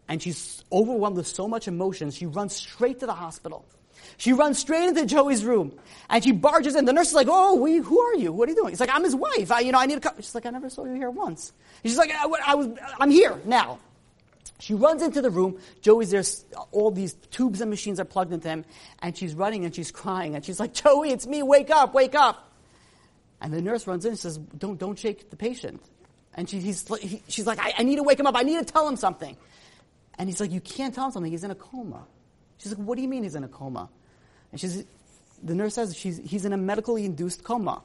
[0.08, 3.64] and she's overwhelmed with so much emotion, she runs straight to the hospital.
[4.18, 5.78] She runs straight into Joey's room
[6.10, 6.84] and she barges in.
[6.84, 8.30] The nurse is like, "Oh, we, who are you?
[8.32, 9.50] What are you doing?" He's like, "I'm his wife.
[9.50, 11.52] I, you know, I need to come." She's like, "I never saw you here once."
[11.82, 12.68] She's like, I, I was,
[13.00, 13.78] "I'm here now."
[14.58, 15.58] She runs into the room.
[15.82, 16.22] Joey's there.
[16.72, 18.64] All these tubes and machines are plugged into him,
[19.00, 21.42] and she's running and she's crying and she's like, "Joey, it's me.
[21.42, 21.92] Wake up!
[21.94, 22.52] Wake up!"
[23.40, 25.82] And the nurse runs in and says, "Don't, don't shake the patient."
[26.34, 26.74] And she, he,
[27.28, 28.36] she's like, I, I need to wake him up.
[28.36, 29.36] I need to tell him something."
[30.18, 31.30] And he's like, You can't tell him something.
[31.30, 32.06] He's in a coma.
[32.58, 33.88] She's like, What do you mean he's in a coma?
[34.52, 34.84] And she's,
[35.42, 37.82] the nurse says she's, he's in a medically induced coma.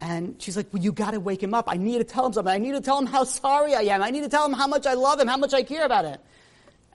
[0.00, 1.66] And she's like, Well, you got to wake him up.
[1.68, 2.52] I need to tell him something.
[2.52, 4.02] I need to tell him how sorry I am.
[4.02, 6.04] I need to tell him how much I love him, how much I care about
[6.04, 6.18] him.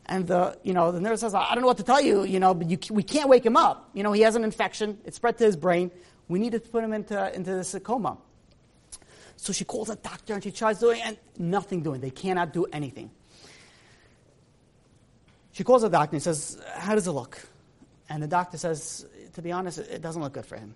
[0.05, 2.39] And the, you know, the nurse says, I don't know what to tell you, you
[2.39, 3.89] know, but you, we can't wake him up.
[3.93, 4.97] You know, he has an infection.
[5.05, 5.91] It spread to his brain.
[6.27, 8.17] We need to put him into, into this coma.
[9.37, 12.01] So she calls a doctor and she tries doing, and nothing doing.
[12.01, 13.09] They cannot do anything.
[15.53, 17.41] She calls the doctor and says, How does it look?
[18.09, 20.75] And the doctor says, To be honest, it doesn't look good for him.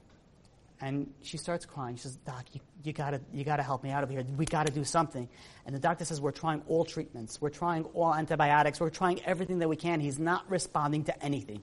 [0.81, 1.95] And she starts crying.
[1.95, 4.23] She says, Doc, you, you, gotta, you gotta help me out of here.
[4.35, 5.29] We gotta do something.
[5.65, 7.39] And the doctor says, We're trying all treatments.
[7.41, 8.79] We're trying all antibiotics.
[8.79, 9.99] We're trying everything that we can.
[9.99, 11.61] He's not responding to anything.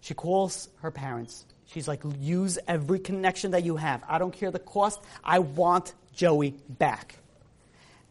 [0.00, 1.44] She calls her parents.
[1.66, 4.02] She's like, Use every connection that you have.
[4.08, 5.02] I don't care the cost.
[5.24, 7.16] I want Joey back.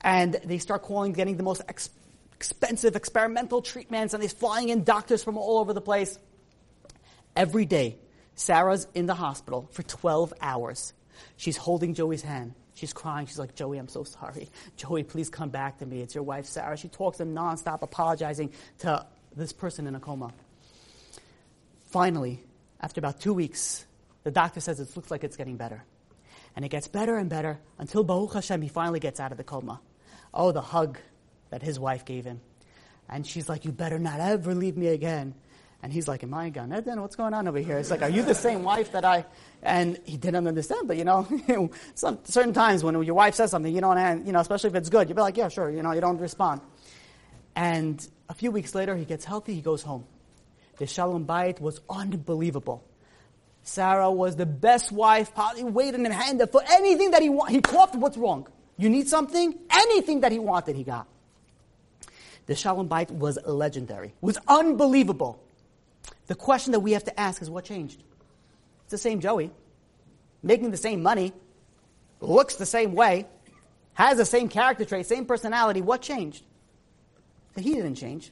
[0.02, 1.92] And they start calling, getting the most ex-
[2.34, 6.18] expensive experimental treatments, and he's flying in doctors from all over the place.
[7.36, 7.98] Every day,
[8.42, 10.94] Sarah's in the hospital for 12 hours.
[11.38, 12.56] She's holding Joey's hand.
[12.74, 13.28] She's crying.
[13.28, 14.50] She's like, Joey, I'm so sorry.
[14.78, 16.02] Joey, please come back to me.
[16.02, 16.76] It's your wife, Sarah.
[16.76, 20.34] She talks to him nonstop, apologizing to this person in a coma.
[21.92, 22.44] Finally,
[22.80, 23.86] after about two weeks,
[24.24, 25.84] the doctor says it looks like it's getting better.
[26.56, 29.44] And it gets better and better until Baruch Hashem, he finally gets out of the
[29.44, 29.80] coma.
[30.34, 30.98] Oh, the hug
[31.52, 32.42] that his wife gave him.
[33.08, 35.36] And she's like, You better not ever leave me again.
[35.84, 37.02] And he's like, Am I Eden?
[37.02, 37.78] What's going on over here?
[37.78, 39.26] It's like, Are you the same wife that I.
[39.64, 41.28] And he didn't understand, but you know,
[41.96, 44.90] some, certain times when your wife says something, you don't, you know, especially if it's
[44.90, 46.62] good, you'll be like, Yeah, sure, you know, you don't respond.
[47.56, 50.06] And a few weeks later, he gets healthy, he goes home.
[50.78, 52.84] The Shalom Bayit was unbelievable.
[53.64, 57.54] Sarah was the best wife, probably waiting in hand for anything that he wanted.
[57.54, 58.48] He coughed, what's wrong.
[58.78, 59.54] You need something?
[59.70, 61.08] Anything that he wanted, he got.
[62.48, 65.44] The Shalom Bayit was legendary, was unbelievable.
[66.32, 68.02] The question that we have to ask is what changed?
[68.84, 69.52] It's the same Joey,
[70.42, 71.34] making the same money,
[72.22, 73.28] looks the same way,
[73.96, 75.82] has the same character trait, same personality.
[75.82, 76.46] What changed?
[77.58, 78.32] He didn't change.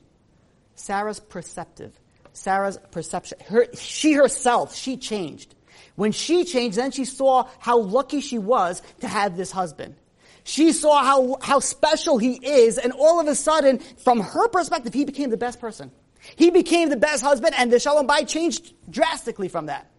[0.76, 1.92] Sarah's perceptive.
[2.32, 3.38] Sarah's perception.
[3.46, 5.54] Her, she herself, she changed.
[5.98, 9.98] When she changed, then she saw how lucky she was to have this husband.
[10.46, 14.94] She saw how, how special he is, and all of a sudden, from her perspective,
[14.94, 15.92] he became the best person.
[16.36, 19.90] He became the best husband, and the Shalom Bayit changed drastically from that.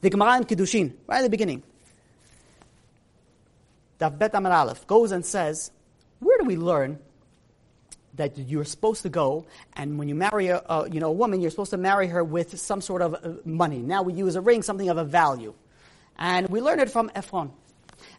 [0.00, 1.62] The Gemara in Kiddushin, right at the beginning,
[3.98, 5.70] Daf Bet Amud Aleph, goes and says,
[6.20, 6.98] where do we learn
[8.14, 11.40] that you're supposed to go, and when you marry a, a, you know, a woman,
[11.40, 13.78] you're supposed to marry her with some sort of uh, money.
[13.78, 15.54] Now we use a ring, something of a value.
[16.16, 17.50] And we learn it from Ephron.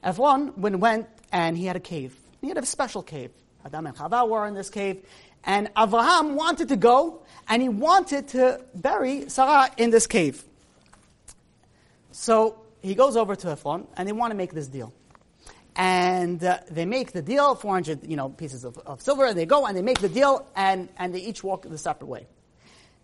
[0.03, 2.15] Ephron when went and he had a cave.
[2.41, 3.31] He had a special cave.
[3.65, 5.03] Adam and Chava were in this cave.
[5.45, 10.43] And Avraham wanted to go, and he wanted to bury Sarah in this cave.
[12.11, 14.93] So he goes over to Ephron, and they want to make this deal
[15.75, 19.45] and uh, they make the deal, 400 you know, pieces of, of, silver, and they
[19.45, 22.27] go and they make the deal, and, and they each walk the separate way.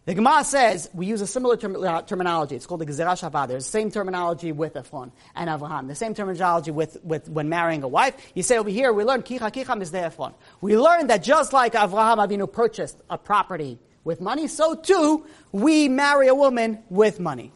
[0.06, 2.56] The Gemara says we use a similar term, uh, terminology.
[2.56, 3.48] It's called the Gezerah Shavah.
[3.48, 5.88] There's the same terminology with Ephron and Avraham.
[5.88, 8.16] The same terminology with, with when marrying a wife.
[8.34, 10.34] You say over here, we learn Kicha Kicha Mizdeh Ephron.
[10.60, 15.88] We learn that just like Avraham Avinu purchased a property with money, so too we
[15.88, 17.52] marry a woman with money.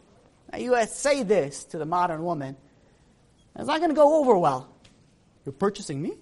[0.51, 2.55] Now you say this to the modern woman,
[3.55, 4.69] it's not going to go over well.
[5.45, 6.13] You're purchasing me?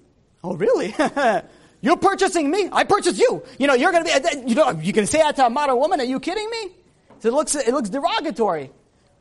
[0.42, 0.96] Oh, really?
[1.84, 2.70] you're purchasing me?
[2.72, 3.44] I purchased you.
[3.60, 5.50] You know, you're going to be, uh, you know, you can say that to a
[5.50, 6.00] modern woman.
[6.00, 6.72] Are you kidding me?
[7.22, 8.72] It looks, it looks derogatory.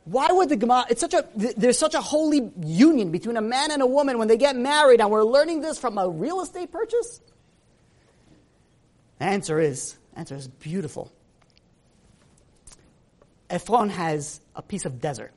[0.05, 3.71] Why would the Gemara, it's such a, there's such a holy union between a man
[3.71, 6.71] and a woman when they get married, and we're learning this from a real estate
[6.71, 7.19] purchase?
[9.19, 11.11] The answer is, answer is beautiful.
[13.49, 15.33] Ephron has a piece of desert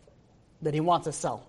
[0.63, 1.49] that he wants to sell.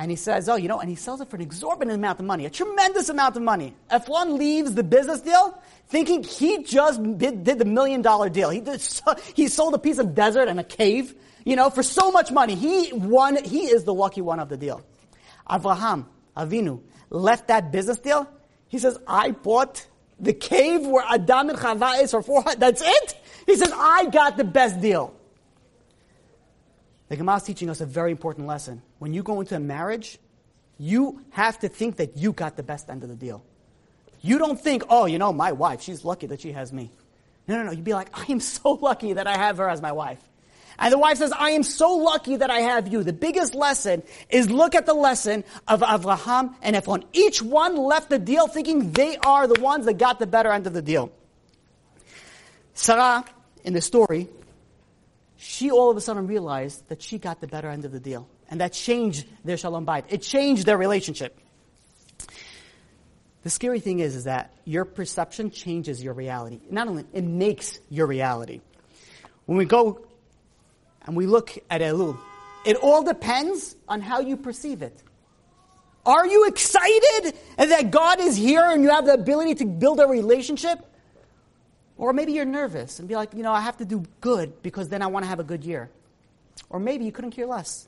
[0.00, 2.24] And he says, oh, you know, and he sells it for an exorbitant amount of
[2.24, 3.74] money, a tremendous amount of money.
[3.90, 8.48] Ephron leaves the business deal thinking he just did, did the million dollar deal.
[8.48, 8.80] He, did,
[9.34, 12.54] he sold a piece of desert and a cave, you know, for so much money.
[12.54, 14.82] He won, he is the lucky one of the deal.
[15.46, 18.26] Avraham, Avinu, left that business deal.
[18.68, 19.86] He says, I bought
[20.18, 23.20] the cave where Adam and Chava is for 400, that's it?
[23.44, 25.14] He says, I got the best deal.
[27.10, 28.82] The Gemara is teaching us a very important lesson.
[29.00, 30.18] When you go into a marriage,
[30.78, 33.42] you have to think that you got the best end of the deal.
[34.22, 36.92] You don't think, oh, you know, my wife, she's lucky that she has me.
[37.48, 37.72] No, no, no.
[37.72, 40.20] You'd be like, I am so lucky that I have her as my wife.
[40.78, 43.02] And the wife says, I am so lucky that I have you.
[43.02, 47.04] The biggest lesson is look at the lesson of Avraham and Ephron.
[47.12, 50.68] Each one left the deal thinking they are the ones that got the better end
[50.68, 51.10] of the deal.
[52.74, 53.24] Sarah,
[53.64, 54.28] in the story,
[55.42, 58.28] she all of a sudden realized that she got the better end of the deal.
[58.50, 60.04] And that changed their shalom bayit.
[60.10, 61.38] It changed their relationship.
[63.42, 66.60] The scary thing is, is that your perception changes your reality.
[66.70, 68.60] Not only, it makes your reality.
[69.46, 70.04] When we go
[71.06, 72.18] and we look at Elul,
[72.66, 75.02] it all depends on how you perceive it.
[76.04, 80.06] Are you excited that God is here and you have the ability to build a
[80.06, 80.84] relationship?
[82.00, 84.88] Or maybe you're nervous and be like, you know, I have to do good because
[84.88, 85.90] then I want to have a good year.
[86.70, 87.86] Or maybe you couldn't care less.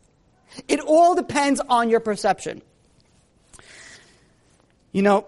[0.69, 2.61] It all depends on your perception.
[4.93, 5.27] You know,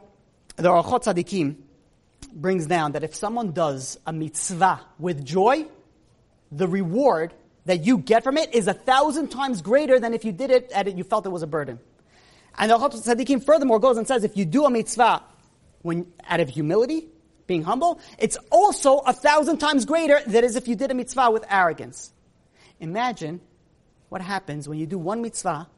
[0.57, 1.57] the Orchot Tzadikim
[2.35, 5.65] brings down that if someone does a mitzvah with joy,
[6.53, 7.33] the reward
[7.65, 10.71] that you get from it is a thousand times greater than if you did it
[10.75, 11.81] and you felt it was a burden.
[12.59, 15.23] And the Orchot Tzadikim furthermore goes and says if you do a mitzvah
[15.81, 17.09] when, out of humility,
[17.47, 21.31] being humble, it's also a thousand times greater than as if you did a mitzvah
[21.31, 22.13] with arrogance.
[22.81, 23.41] Imagine
[24.09, 25.69] what happens when you do one mitzvah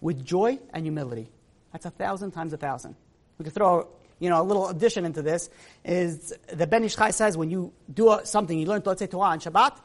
[0.00, 1.28] with joy and humility.
[1.72, 2.96] That's a thousand times a thousand.
[3.38, 5.48] We could throw, you know, a little addition into this.
[5.84, 9.30] Is the Ben Ish Chai says when you do something, you learn to say Torah
[9.30, 9.78] on Shabbat,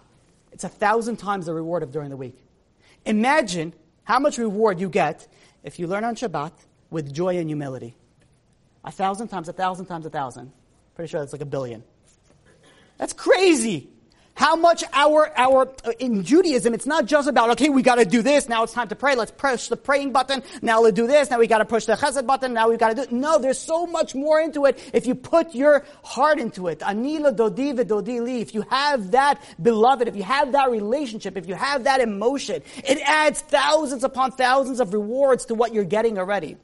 [0.52, 2.38] it's a thousand times the reward of during the week.
[3.06, 5.28] Imagine how much reward you get
[5.64, 6.52] if you learn on Shabbat
[6.90, 7.96] with joy and humility.
[8.84, 10.52] A thousand times, a thousand times, a thousand.
[10.98, 11.84] Pretty sure that's like a billion.
[12.98, 13.88] That's crazy.
[14.34, 18.24] How much our, our, uh, in Judaism, it's not just about, okay, we gotta do
[18.24, 21.30] this, now it's time to pray, let's push the praying button, now let's do this,
[21.30, 24.16] now we gotta push the chesed button, now we gotta do, no, there's so much
[24.16, 26.82] more into it if you put your heart into it.
[26.82, 28.42] Ani l'dodi v'dodi li.
[28.42, 32.64] If you have that beloved, if you have that relationship, if you have that emotion,
[32.84, 36.58] it adds thousands upon thousands of rewards to what you're getting already.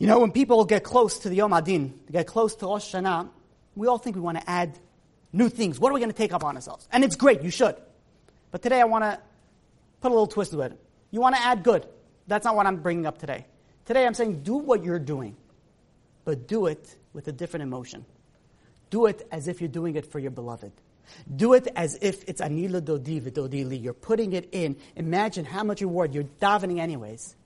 [0.00, 3.28] You know, when people get close to the Yom HaDin, get close to Rosh Hashanah,
[3.76, 4.78] we all think we want to add
[5.30, 5.78] new things.
[5.78, 6.88] What are we going to take up on ourselves?
[6.90, 7.76] And it's great, you should.
[8.50, 9.20] But today I want to
[10.00, 10.72] put a little twist to it.
[11.10, 11.86] You want to add good.
[12.26, 13.44] That's not what I'm bringing up today.
[13.84, 15.36] Today I'm saying do what you're doing,
[16.24, 18.06] but do it with a different emotion.
[18.88, 20.72] Do it as if you're doing it for your beloved.
[21.36, 23.76] Do it as if it's Ani l'dodi v'dodi li.
[23.76, 24.76] You're putting it in.
[24.96, 27.36] Imagine how much reward you're davening anyways.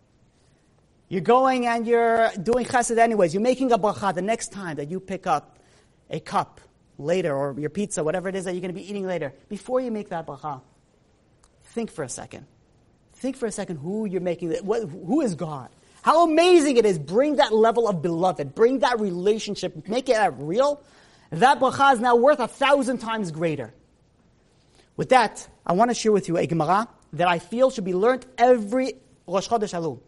[1.15, 3.33] You're going and you're doing chesed anyways.
[3.33, 5.61] You're making a bracha the next time that you pick up
[6.11, 6.61] a cup
[6.99, 9.81] later or your pizza, whatever it is that you're going to be eating later, before
[9.81, 10.61] you make that bracha,
[11.67, 12.47] think for a second.
[13.13, 15.69] Think for a second who you're making, what, who is God?
[16.03, 16.99] How amazing it is.
[16.99, 18.57] Bring that level of beloved.
[18.57, 19.87] Bring that relationship.
[19.87, 20.83] Make it real.
[21.31, 23.73] That bracha is now worth a thousand times greater.
[24.97, 27.95] With that, I want to share with you a Gemara that I feel should be
[27.95, 28.95] learned every
[29.29, 30.01] Rosh Chodesh Elul.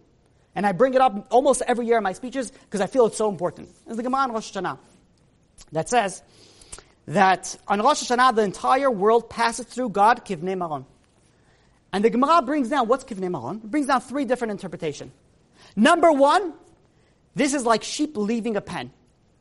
[0.57, 3.17] And I bring it up almost every year in my speeches because I feel it's
[3.17, 3.69] so important.
[3.87, 4.79] It's the Gemara on Rosh Hashanah
[5.71, 6.23] that says,
[7.07, 10.85] that on Rosh Hashanah, the entire world passes through God, Kivnei Maron.
[11.93, 13.61] And the Gemara brings down, what's Kivnei Maron?
[13.63, 15.13] It brings down three different interpretations.
[15.77, 16.55] Number one,
[17.35, 18.91] this is like sheep leaving a pen.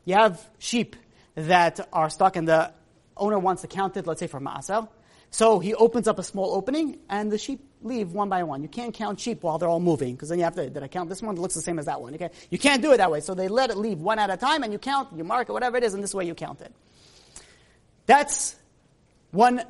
[0.04, 0.96] You have sheep
[1.34, 2.72] that are stuck and the
[3.16, 4.88] owner wants to count it, let's say for Ma'aser.
[5.30, 8.62] So he opens up a small opening and the sheep leave one by one.
[8.62, 10.88] You can't count sheep while they're all moving because then you have to, did I
[10.88, 11.36] count this one?
[11.36, 12.14] It looks the same as that one.
[12.14, 12.30] Okay?
[12.50, 13.20] You can't do it that way.
[13.20, 15.52] So they let it leave one at a time and you count, you mark it,
[15.52, 16.72] whatever it is, and this way you count it.
[18.06, 18.56] That's
[19.30, 19.62] one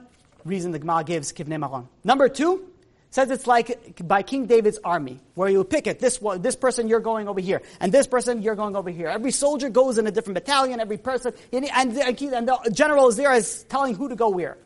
[0.44, 1.88] reason the Gemara gives Kivnei Maron.
[2.04, 2.70] Number two,
[3.10, 5.98] says it's like by King David's army, where you pick it.
[5.98, 9.08] This this person you're going over here, and this person you're going over here.
[9.08, 10.80] Every soldier goes in a different battalion.
[10.80, 14.58] Every person, and, and, and the general is there is telling who to go where.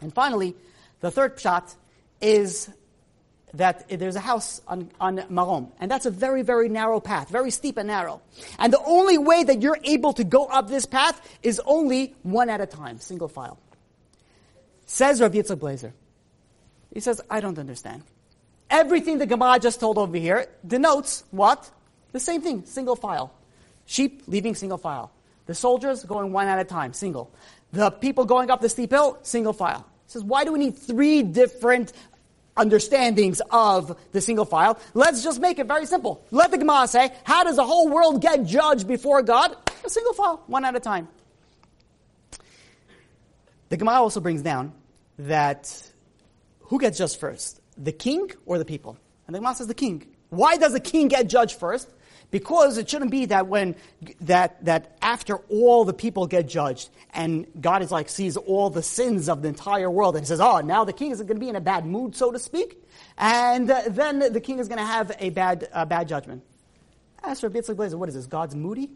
[0.00, 0.54] And finally,
[1.00, 1.74] the third shot
[2.20, 2.70] is
[3.54, 7.50] that there's a house on, on Maron, and that's a very, very narrow path, very
[7.50, 8.20] steep and narrow.
[8.58, 12.50] And the only way that you're able to go up this path is only one
[12.50, 13.58] at a time, single file.
[14.86, 15.94] Says Rav Yitzchak Blazer.
[16.92, 18.02] He says, I don't understand.
[18.70, 21.70] Everything the Gemara just told over here denotes what?
[22.12, 23.32] The same thing, single file.
[23.86, 25.12] Sheep leaving single file.
[25.46, 27.30] The soldiers going one at a time, single.
[27.72, 29.86] The people going up the steep hill, single file.
[30.14, 31.92] Says, why do we need three different
[32.56, 34.78] understandings of the single file.
[34.94, 36.24] Let's just make it very simple.
[36.30, 39.56] Let the Gemara say, how does the whole world get judged before God?
[39.84, 41.08] A single file, one at a time.
[43.70, 44.72] The Gemara also brings down
[45.18, 45.90] that
[46.60, 47.60] who gets judged first?
[47.76, 48.96] The king or the people?
[49.26, 50.06] And the Gemara says the king.
[50.28, 51.88] Why does the king get judged first?
[52.34, 53.76] Because it shouldn't be that when
[54.22, 58.82] that that after all the people get judged and God is like sees all the
[58.82, 61.48] sins of the entire world and says, "Oh, now the king is going to be
[61.48, 62.82] in a bad mood, so to speak,"
[63.16, 66.42] and uh, then the king is going to have a bad uh, bad judgment.
[67.22, 68.26] As Rav Yitzchak Blazer, what is this?
[68.26, 68.90] God's moody?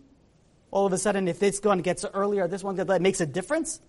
[0.72, 3.80] All of a sudden, if this one gets earlier, this one that makes a difference.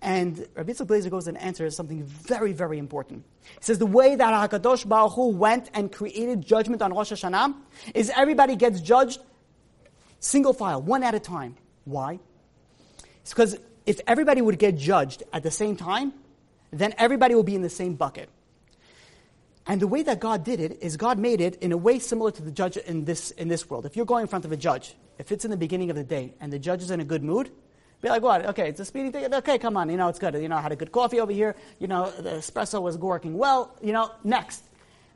[0.00, 3.24] And Rabbi Yitzchak Blazer goes and answers something very, very important.
[3.42, 7.54] He says the way that HaKadosh Baruch Hu went and created judgment on Rosh Hashanah
[7.94, 9.20] is everybody gets judged
[10.20, 11.56] single file, one at a time.
[11.84, 12.20] Why?
[13.22, 16.12] It's because if everybody would get judged at the same time,
[16.70, 18.28] then everybody will be in the same bucket.
[19.66, 22.30] And the way that God did it is God made it in a way similar
[22.30, 23.84] to the judge in this, in this world.
[23.84, 26.04] If you're going in front of a judge, if it's in the beginning of the
[26.04, 27.50] day and the judge is in a good mood,
[28.00, 28.46] be like, what?
[28.46, 29.32] Okay, it's a speeding ticket.
[29.32, 29.90] Okay, come on.
[29.90, 30.34] You know, it's good.
[30.34, 31.56] You know, I had a good coffee over here.
[31.80, 33.74] You know, the espresso was working well.
[33.82, 34.62] You know, next.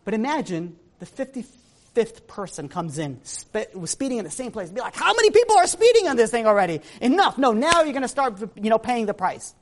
[0.05, 4.71] But imagine the 55th person comes in, spe- speeding in the same place.
[4.71, 6.81] Be like, how many people are speeding on this thing already?
[7.01, 7.39] Enough.
[7.39, 9.55] No, now you're going to start, you know, paying the price.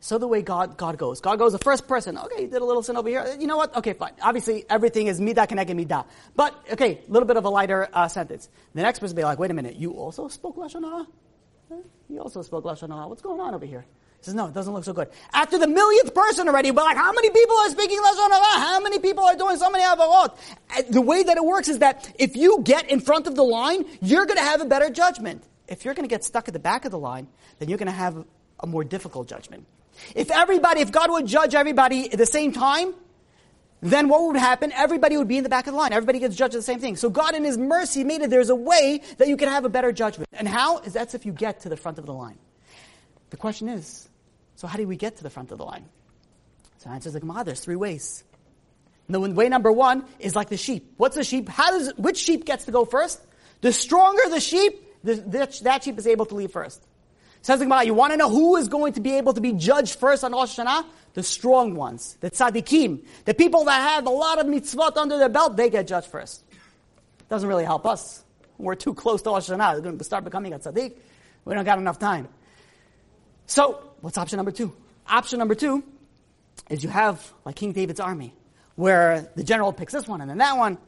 [0.00, 1.22] So the way God, God goes.
[1.22, 2.18] God goes the first person.
[2.18, 3.26] Okay, you did a little sin over here.
[3.40, 3.74] You know what?
[3.74, 4.12] Okay, fine.
[4.20, 6.04] Obviously, everything is midah k'neged midah.
[6.36, 8.50] But, okay, a little bit of a lighter uh, sentence.
[8.74, 11.06] The next person be like, wait a minute, you also spoke Lashon Hara?
[12.08, 13.08] He also spoke Lashon Hara.
[13.08, 13.84] What's going on over here?
[14.18, 15.08] He says, no, it doesn't look so good.
[15.32, 18.60] After the millionth person already, but like, how many people are speaking Lashon Hara?
[18.60, 20.90] How many people are doing so many Aveirot?
[20.90, 23.84] The way that it works is that if you get in front of the line,
[24.00, 25.44] you're going to have a better judgment.
[25.68, 27.86] If you're going to get stuck at the back of the line, then you're going
[27.86, 28.24] to have
[28.60, 29.66] a more difficult judgment.
[30.14, 32.94] If everybody, if God would judge everybody at the same time,
[33.90, 34.72] then what would happen?
[34.72, 35.92] Everybody would be in the back of the line.
[35.92, 36.96] Everybody gets judged the same thing.
[36.96, 39.68] So God in His mercy made it there's a way that you can have a
[39.68, 40.28] better judgment.
[40.32, 40.78] And how?
[40.78, 42.38] Is that's if you get to the front of the line.
[43.28, 44.08] The question is,
[44.56, 45.84] so how do we get to the front of the line?
[46.78, 48.24] So answers the Gemara, there's three ways.
[49.08, 50.94] The way number one is like the sheep.
[50.96, 51.48] What's the sheep?
[51.48, 53.20] How does, which sheep gets to go first?
[53.60, 56.82] The stronger the sheep, the, the, that sheep is able to leave first.
[57.42, 59.52] Says the Gemara, you want to know who is going to be able to be
[59.52, 60.86] judged first on Rosh Hashanah?
[61.14, 65.28] The strong ones, the tzaddikim, the people that have a lot of mitzvot under their
[65.28, 66.44] belt, they get judged first.
[67.28, 68.24] Doesn't really help us.
[68.58, 69.74] We're too close to Hashanah.
[69.74, 70.96] We're going to start becoming a tzaddik.
[71.44, 72.28] We don't got enough time.
[73.46, 74.72] So, what's option number two?
[75.08, 75.84] Option number two
[76.70, 78.34] is you have like King David's army,
[78.76, 80.78] where the general picks this one and then that one.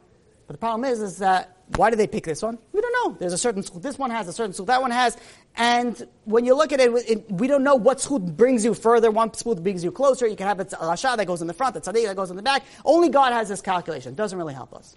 [0.47, 2.57] But the problem is, is that why do they pick this one?
[2.71, 3.17] We don't know.
[3.19, 3.79] There's a certain school.
[3.79, 4.65] This one has a certain school.
[4.67, 5.17] That one has.
[5.55, 9.11] And when you look at it, it we don't know what school brings you further.
[9.11, 10.27] One school brings you closer.
[10.27, 12.29] You can have a rasha uh, that goes in the front, a tzaddik that goes
[12.29, 12.63] in the back.
[12.85, 14.13] Only God has this calculation.
[14.13, 14.95] It doesn't really help us.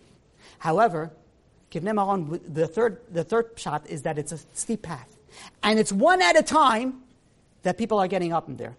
[0.58, 1.10] However,
[1.74, 5.16] Maron, the third, the third shot is that it's a steep path.
[5.62, 7.02] And it's one at a time
[7.62, 8.76] that people are getting up in there.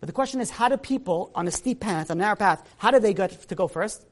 [0.00, 2.90] But the question is, how do people on a steep path, a narrow path, how
[2.90, 4.04] do they get to go first?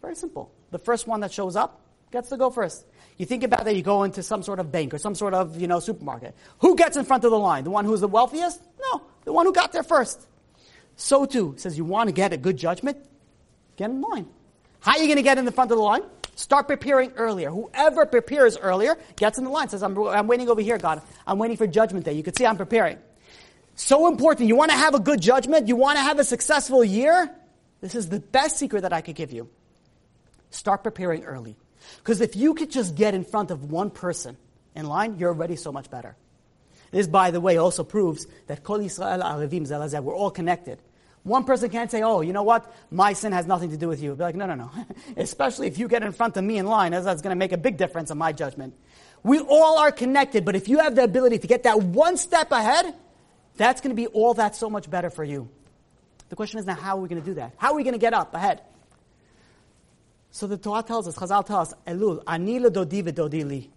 [0.00, 0.52] Very simple.
[0.70, 1.80] The first one that shows up
[2.14, 2.86] gets to go first.
[3.18, 5.60] You think about that, you go into some sort of bank or some sort of,
[5.60, 6.34] you know, supermarket.
[6.60, 7.64] Who gets in front of the line?
[7.64, 8.62] The one who's the wealthiest?
[8.80, 10.26] No, the one who got there first.
[10.96, 12.98] So too, says you want to get a good judgment?
[13.76, 14.26] Get in line.
[14.80, 16.02] How are you going to get in the front of the line?
[16.36, 17.50] Start preparing earlier.
[17.50, 19.68] Whoever prepares earlier gets in the line.
[19.68, 21.02] Says, I'm, I'm waiting over here, God.
[21.26, 22.12] I'm waiting for judgment day.
[22.12, 22.98] You can see I'm preparing.
[23.74, 24.48] So important.
[24.48, 25.66] You want to have a good judgment?
[25.66, 27.30] You want to have a successful year?
[27.80, 29.48] This is the best secret that I could give you.
[30.50, 31.56] Start preparing early.
[31.98, 34.36] Because if you could just get in front of one person
[34.74, 36.16] in line, you're already so much better.
[36.90, 40.78] This, by the way, also proves that Kol Yisrael zeh lazeh, we're all connected.
[41.24, 42.70] One person can't say, oh, you know what?
[42.90, 44.14] My sin has nothing to do with you.
[44.14, 44.70] Be like, no, no, no.
[45.16, 47.56] Especially if you get in front of me in line, that's going to make a
[47.56, 48.74] big difference in my judgment.
[49.22, 52.52] We all are connected, but if you have the ability to get that one step
[52.52, 52.94] ahead,
[53.56, 55.48] that's going to be all that so much better for you.
[56.28, 57.54] The question is now, how are we going to do that?
[57.56, 58.60] How are we going to get up ahead?
[60.34, 63.70] So the Torah tells us, Chazal tells us, Elul, ani dodi v'dodi li.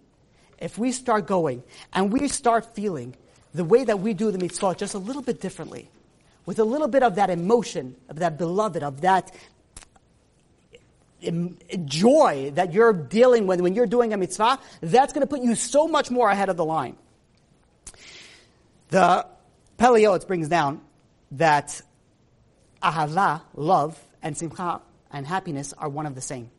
[0.58, 3.14] If we start going and we start feeling
[3.54, 5.88] the way that we do the mitzvah just a little bit differently,
[6.46, 9.32] with a little bit of that emotion, of that beloved, of that
[11.84, 15.54] joy that you're dealing with when you're doing a mitzvah, that's going to put you
[15.54, 16.96] so much more ahead of the line.
[18.88, 19.24] The
[19.76, 20.80] Pele Yoetz brings down
[21.30, 21.80] that
[22.82, 24.80] ahava, love, and simcha,
[25.12, 26.50] and happiness are one of the same.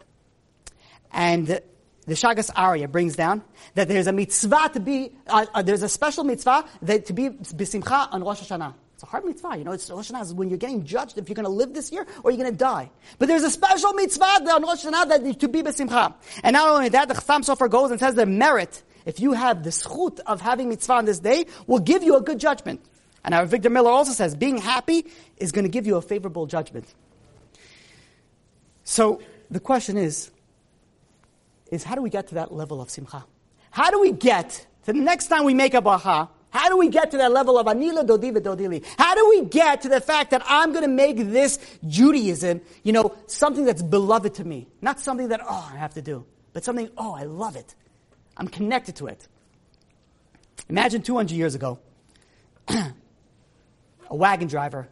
[1.11, 3.43] And the Shaagas Aryeh brings down
[3.75, 7.29] that there's a mitzvah to be, uh, uh, there's a special mitzvah that to be
[7.29, 8.73] besimcha on Rosh Hashanah.
[8.95, 9.71] It's a hard mitzvah, you know.
[9.71, 12.05] It's Rosh Hashanah is when you're getting judged if you're going to live this year
[12.23, 12.89] or you're going to die.
[13.17, 16.15] But there's a special mitzvah on Rosh Hashanah that to be besimcha.
[16.43, 19.63] And not only that, the Chassam Sofer goes and says the merit, if you have
[19.63, 22.81] the zechut of having mitzvah on this day, will give you a good judgment.
[23.23, 25.05] And our Victor Miller also says being happy
[25.37, 26.93] is going to give you a favorable judgment.
[28.89, 29.21] So
[29.51, 30.31] the question is,
[31.71, 33.23] is how do we get to that level of simcha?
[33.69, 36.27] How do we get to the next time we make a bracha?
[36.49, 38.83] How do we get to that level of anila dodi dodili?
[38.97, 42.91] How do we get to the fact that I'm going to make this Judaism, you
[42.91, 46.63] know, something that's beloved to me, not something that oh I have to do, but
[46.63, 47.75] something oh I love it,
[48.37, 49.27] I'm connected to it.
[50.67, 51.77] Imagine 200 years ago,
[52.69, 52.91] a
[54.09, 54.89] wagon driver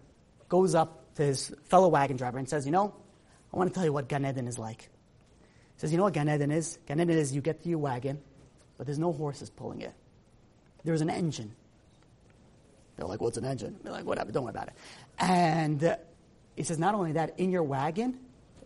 [0.49, 2.93] goes up to his fellow wagon driver and says, You know,
[3.57, 4.83] I want to tell you what Gan Eden is like.
[4.83, 4.87] He
[5.77, 6.77] says, You know what Gan Eden is?
[6.85, 8.19] Gan Eden is you get to your wagon,
[8.77, 9.93] but there's no horses pulling it.
[10.83, 11.55] There's an engine.
[12.95, 13.75] They're like, What's an engine?
[13.81, 14.73] They're like, Whatever, don't worry about it.
[15.17, 15.95] And uh,
[16.55, 18.19] he says, Not only that, in your wagon,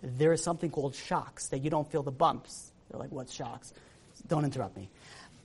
[0.03, 2.73] there is something called shocks that you don't feel the bumps.
[2.89, 3.71] They're like, What's shocks?
[4.27, 4.89] Don't interrupt me.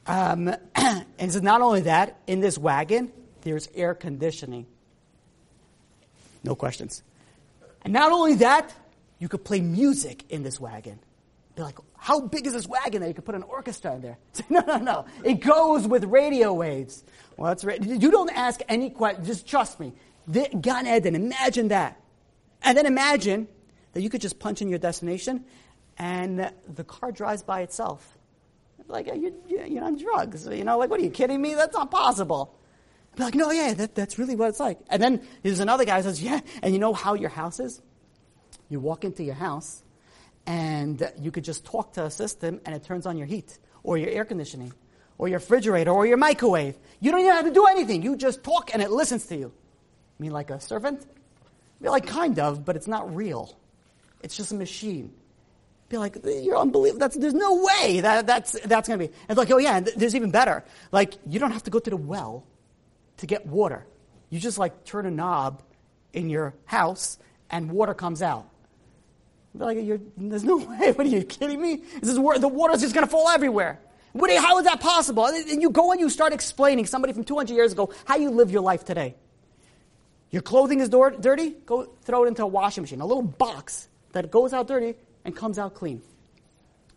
[0.09, 4.67] Um, and he says, Not only that, in this wagon, there's air conditioning.
[6.43, 7.05] No questions.
[7.85, 8.75] And not only that,
[9.19, 10.99] you could play music in this wagon.
[11.55, 14.19] Be like, how big is this wagon that you could put an orchestra in there?
[14.33, 15.07] Say, no, no, no.
[15.25, 17.03] It goes with radio waves.
[17.37, 17.83] Well, that's right.
[17.83, 19.27] You don't ask any questions.
[19.27, 19.95] Just trust me.
[20.29, 22.01] The, Gan Eden, imagine that.
[22.63, 23.49] And then imagine
[23.95, 25.45] that you could just punch in your destination
[25.99, 28.19] and the car drives by itself.
[28.89, 30.47] Like, you, you're on drugs.
[30.47, 31.55] You know, like, what are you kidding me?
[31.55, 32.55] That's not possible.
[33.17, 34.79] Be like, no, yeah, that, that's really what it's like.
[34.91, 37.81] And then there's another guy who says, yeah, and you know how your house is?
[38.69, 39.83] You walk into your house
[40.47, 43.99] and you could just talk to a system and it turns on your heat or
[43.99, 44.73] your air conditioning
[45.19, 46.77] or your refrigerator or your microwave.
[47.01, 48.03] You don't even have to do anything.
[48.03, 49.53] You just talk and it listens to you.
[50.19, 51.07] I mean, like a servant?
[51.81, 53.57] Be like, kind of, but it's not real.
[54.23, 55.13] It's just a machine.
[55.89, 56.99] Be like, you're unbelievable.
[56.99, 59.15] That's, there's no way that, that's, that's going to be.
[59.29, 60.65] And like, oh yeah, and there's even better.
[60.91, 62.45] Like, you don't have to go to the well
[63.19, 63.87] to get water.
[64.31, 65.63] You just like turn a knob
[66.13, 67.19] in your house
[67.51, 68.49] and water comes out.
[69.59, 69.79] Like,
[70.17, 70.93] there's no way.
[70.93, 71.83] What are you kidding me?
[72.01, 73.79] This is where the water's just going to fall everywhere.
[74.13, 75.27] What, how is that possible?
[75.27, 78.51] And you go and you start explaining somebody from 200 years ago how you live
[78.51, 79.15] your life today.
[80.31, 84.31] Your clothing is dirty, go throw it into a washing machine, a little box that
[84.31, 84.95] goes out dirty
[85.25, 86.03] and comes out clean.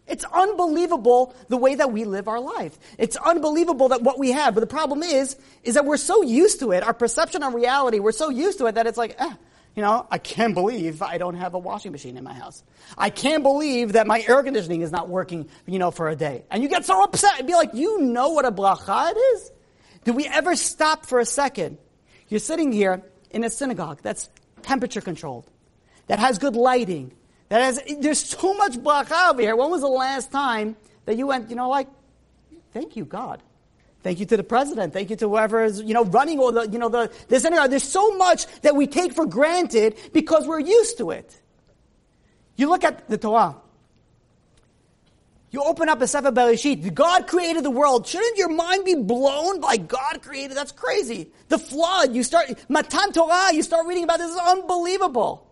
[0.08, 2.78] It's unbelievable the way that we live our life.
[2.98, 4.56] It's unbelievable that what we have.
[4.56, 8.00] But the problem is, is that we're so used to it, our perception of reality,
[8.00, 9.34] we're so used to it that it's like, eh,
[9.76, 12.64] you know, I can't believe I don't have a washing machine in my house.
[12.98, 16.44] I can't believe that my air conditioning is not working, you know, for a day.
[16.52, 19.52] And you get so upset and be like, you know what a bracha it is?
[20.04, 21.78] Do we ever stop for a second?
[22.28, 24.30] You're sitting here in a synagogue that's
[24.62, 25.50] temperature controlled,
[26.08, 27.14] that has good lighting,
[27.50, 29.56] that has, there's so much bracha over here.
[29.56, 31.88] When was the last time that you went, you know, like,
[32.74, 33.42] thank you, God.
[34.02, 34.94] Thank you to the president.
[34.94, 37.70] Thank you to whoever is, you know, running all the, you know, the, and that.
[37.70, 41.40] There's so much that we take for granted because we're used to it.
[42.56, 43.58] You look at the Torah.
[45.52, 46.94] You open up a Sefer Bereshit.
[46.94, 48.06] God created the world.
[48.06, 50.56] Shouldn't your mind be blown by God created?
[50.56, 51.32] That's crazy.
[51.48, 52.14] The flood.
[52.14, 53.54] You start Matan Torah.
[53.54, 54.28] You start reading about this.
[54.28, 55.48] This is unbelievable.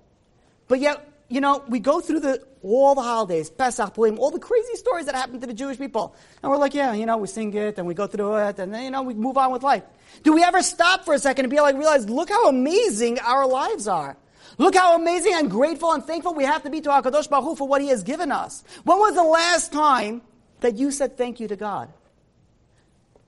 [0.68, 4.40] But yet you know, we go through the, all the holidays, Pesach, Purim, all the
[4.40, 6.16] crazy stories that happen to the Jewish people.
[6.44, 8.74] And we're like, yeah, you know, we sing it and we go through it and
[8.74, 9.84] then, you know, we move on with life.
[10.24, 13.48] Do we ever stop for a second and be like, realize, look how amazing our
[13.48, 14.18] lives are.
[14.58, 17.56] Look how amazing and grateful and thankful we have to be to HaKadosh Baruch Hu
[17.56, 18.64] for what He has given us.
[18.84, 20.22] When was the last time
[20.62, 21.94] that you said thank you to God?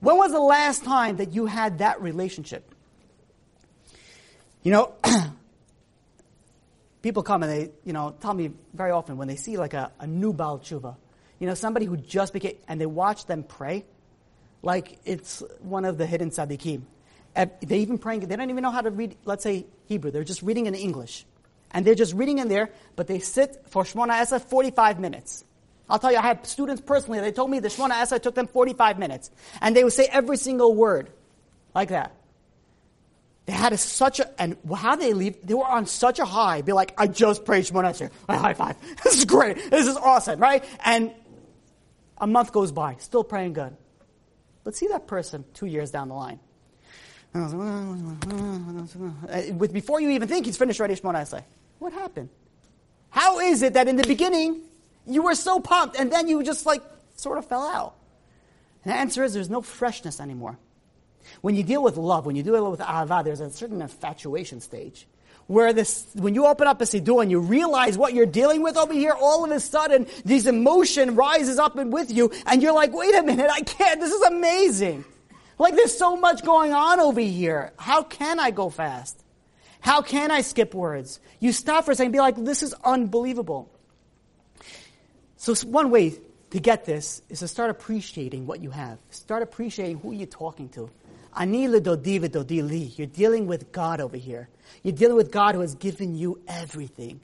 [0.00, 2.74] When was the last time that you had that relationship?
[4.62, 4.94] You know,
[7.02, 9.90] people come and they, you know, tell me very often when they see like a,
[10.00, 10.96] a new Baal Tshuva,
[11.38, 13.84] you know, somebody who just became, and they watch them pray,
[14.62, 16.82] like it's one of the hidden tzaddikim.
[17.34, 20.10] They even praying, they don't even know how to read, let's say, Hebrew.
[20.10, 21.24] They're just reading in English.
[21.70, 25.44] And they're just reading in there, but they sit for Shmona Esrei 45 minutes.
[25.88, 28.48] I'll tell you, I had students personally, they told me the Shmona Esrei took them
[28.48, 29.30] 45 minutes.
[29.60, 31.10] And they would say every single word
[31.74, 32.14] like that.
[33.50, 36.62] They had a, such a, and how they leave, they were on such a high.
[36.62, 38.08] Be like, I just prayed Shemona Esrei.
[38.28, 38.76] High five.
[39.02, 39.72] This is great.
[39.72, 40.64] This is awesome, right?
[40.84, 41.12] And
[42.18, 43.76] a month goes by, still praying good.
[44.64, 46.38] Let's see that person two years down the line.
[49.58, 51.42] With before you even think he's finished already Shemona Esrei.
[51.80, 52.28] What happened?
[53.08, 54.60] How is it that in the beginning
[55.08, 56.82] you were so pumped and then you just like
[57.16, 57.96] sort of fell out?
[58.84, 60.56] And the answer is there's no freshness anymore.
[61.40, 65.06] When you deal with love, when you deal with ahava, there's a certain infatuation stage.
[65.46, 68.76] Where this, when you open up a siddur and you realize what you're dealing with
[68.76, 72.72] over here, all of a sudden, this emotion rises up and with you, and you're
[72.72, 75.04] like, wait a minute, I can't, this is amazing.
[75.58, 77.72] Like there's so much going on over here.
[77.78, 79.22] How can I go fast?
[79.80, 81.20] How can I skip words?
[81.40, 83.70] You stop for a second and be like, this is unbelievable.
[85.36, 86.14] So one way
[86.50, 88.98] to get this is to start appreciating what you have.
[89.10, 90.90] Start appreciating who you're talking to.
[91.34, 92.92] Ani l'dodi v'dodi li.
[92.96, 94.48] You're dealing with God over here.
[94.82, 97.20] You're dealing with God who has given you everything.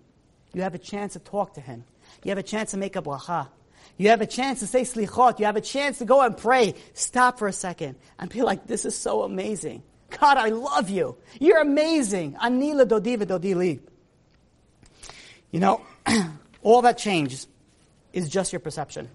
[0.52, 1.84] You have a chance to talk to Him.
[2.22, 3.48] You have a chance to make a bracha.
[3.98, 5.38] You have a chance to say slichot.
[5.38, 6.74] You have a chance to go and pray.
[6.94, 9.82] Stop for a second and be like, this is so amazing.
[10.20, 11.16] God, I love you.
[11.40, 12.36] You're amazing.
[12.40, 13.80] Ani l'dodi v'dodi li.
[15.50, 15.80] You know,
[16.62, 17.46] all that changes
[18.12, 19.08] is just your perception.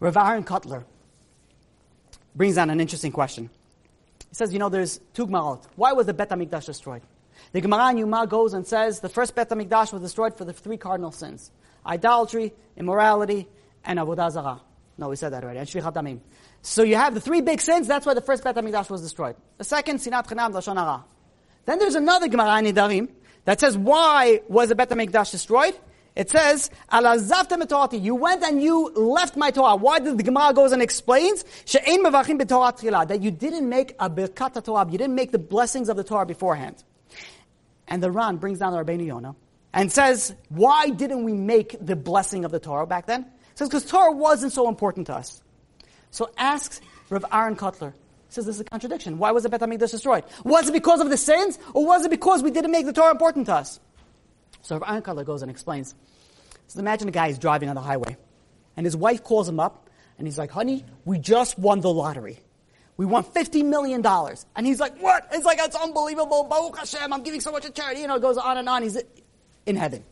[0.00, 0.84] Rav Aaron Kotler,
[2.34, 3.50] brings on an interesting question.
[4.28, 5.64] He says, you know, there's two Gemarot.
[5.76, 7.02] Why was the Bet HaMikdash destroyed?
[7.52, 10.52] The Gemara in Yoma goes and says the first Bet HaMikdash was destroyed for the
[10.52, 11.50] three cardinal sins.
[11.84, 13.48] Idolatry, immorality,
[13.84, 14.60] and Avodah Zarah.
[14.96, 15.58] No, we said that already.
[15.58, 16.20] And Shfichat Damim.
[16.62, 19.36] So you have the three big sins, that's why the first Bet HaMikdash was destroyed.
[19.58, 21.04] The second, Sinat Chinam, Lashon Hara.
[21.66, 23.08] Then there's another Gemara in Nedarim
[23.44, 25.74] that says, why was the Bet HaMikdash destroyed?
[26.14, 29.76] It says, You went and you left my Torah.
[29.76, 31.44] Why did the Gemara goes and explains?
[31.72, 34.86] That you didn't make a Birkat Torah.
[34.90, 36.84] You didn't make the blessings of the Torah beforehand.
[37.88, 39.36] And the Ran brings down the Rabbeinu Yonah
[39.72, 43.22] and says, why didn't we make the blessing of the Torah back then?
[43.22, 45.42] He says, because Torah wasn't so important to us.
[46.10, 49.18] So asks Rav Aaron Kotler, he says this is a contradiction.
[49.18, 50.24] Why was the Bet HaMikdash destroyed?
[50.44, 53.12] Was it because of the sins, or was it because we didn't make the Torah
[53.12, 53.80] important to us?
[54.62, 55.94] So Rav Kotler goes and explains.
[56.68, 58.16] So imagine a guy is driving on the highway,
[58.76, 62.38] and his wife calls him up, and he's like, honey, we just won the lottery.
[62.96, 64.04] We won $50 million.
[64.54, 65.26] And he's like, what?
[65.32, 66.44] It's like, it's unbelievable.
[66.44, 68.02] Baruch Hashem, I'm giving so much to charity.
[68.02, 68.82] You know, it goes on and on.
[68.82, 68.98] He's
[69.66, 70.04] in heaven.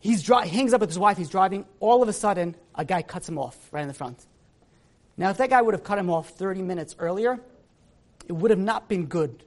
[0.00, 1.16] He's dri- hangs up with his wife.
[1.16, 1.64] He's driving.
[1.80, 4.24] All of a sudden, a guy cuts him off right in the front.
[5.16, 7.40] Now, if that guy would have cut him off 30 minutes earlier,
[8.28, 9.42] it would have not been good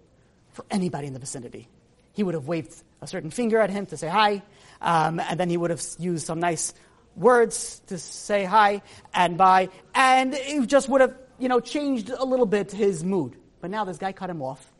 [0.53, 1.67] for anybody in the vicinity.
[2.13, 4.41] He would have waved a certain finger at him to say hi,
[4.81, 6.73] um, and then he would have used some nice
[7.15, 8.81] words to say hi
[9.13, 13.35] and bye, and it just would have, you know, changed a little bit his mood.
[13.61, 14.71] But now this guy cut him off.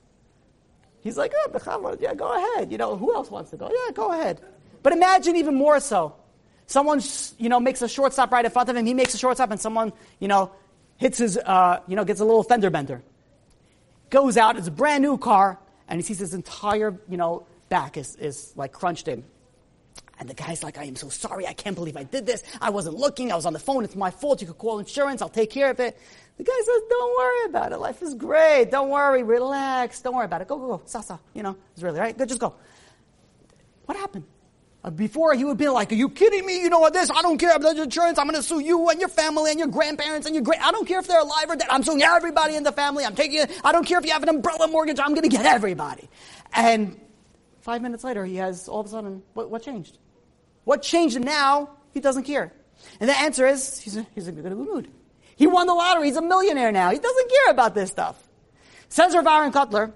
[1.02, 2.72] He's like, oh, yeah, go ahead.
[2.72, 3.70] You know, who else wants to go?
[3.70, 4.42] Yeah, go ahead.
[4.84, 6.16] But imagine even more so.
[6.68, 7.02] Someone,
[7.38, 8.86] you know, makes a short stop right in front of him.
[8.86, 10.52] He makes a short stop, and someone, you know,
[10.98, 13.02] hits his, uh, you know, gets a little fender bender.
[14.10, 17.98] Goes out, it's a brand new car, and he sees his entire, you know, back
[17.98, 19.24] is, is like crunched in.
[20.20, 21.48] And the guy's like, I am so sorry.
[21.48, 22.44] I can't believe I did this.
[22.60, 23.32] I wasn't looking.
[23.32, 23.86] I was on the phone.
[23.86, 24.42] It's my fault.
[24.42, 25.22] You could call insurance.
[25.22, 25.98] I'll take care of it.
[26.38, 27.78] The guy says, Don't worry about it.
[27.78, 28.70] Life is great.
[28.70, 29.24] Don't worry.
[29.24, 30.02] Relax.
[30.02, 30.50] Don't worry about it.
[30.50, 30.82] Go, go, go.
[30.86, 31.20] Sasa.
[31.34, 32.18] You know, it's really right.
[32.18, 32.28] Good.
[32.28, 32.54] Just go.
[33.86, 34.26] What happened?
[34.82, 36.62] Uh, before he would be like, Are you kidding me?
[36.62, 37.10] You know what this?
[37.10, 38.20] I don't care about the insurance.
[38.20, 40.62] I'm going to sue you and your family and your grandparents and your great.
[40.62, 41.68] I don't care if they're alive or dead.
[41.70, 43.06] I'm suing everybody in the family.
[43.06, 43.52] I'm taking it.
[43.64, 45.00] I don't care if you have an umbrella mortgage.
[45.00, 46.10] I'm going to get everybody.
[46.54, 47.00] And
[47.70, 50.00] five minutes later, he has all of a sudden, what, what changed?
[50.64, 51.70] What changed him now?
[51.94, 52.52] He doesn't care.
[53.00, 54.90] And the answer is he's, he's in a good mood.
[55.36, 56.08] He won the lottery.
[56.08, 56.90] He's a millionaire now.
[56.90, 58.18] He doesn't care about this stuff.
[58.88, 59.94] Says Rav Aaron Kotler,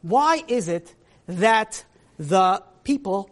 [0.00, 0.94] why is it
[1.26, 1.84] that
[2.18, 3.28] the people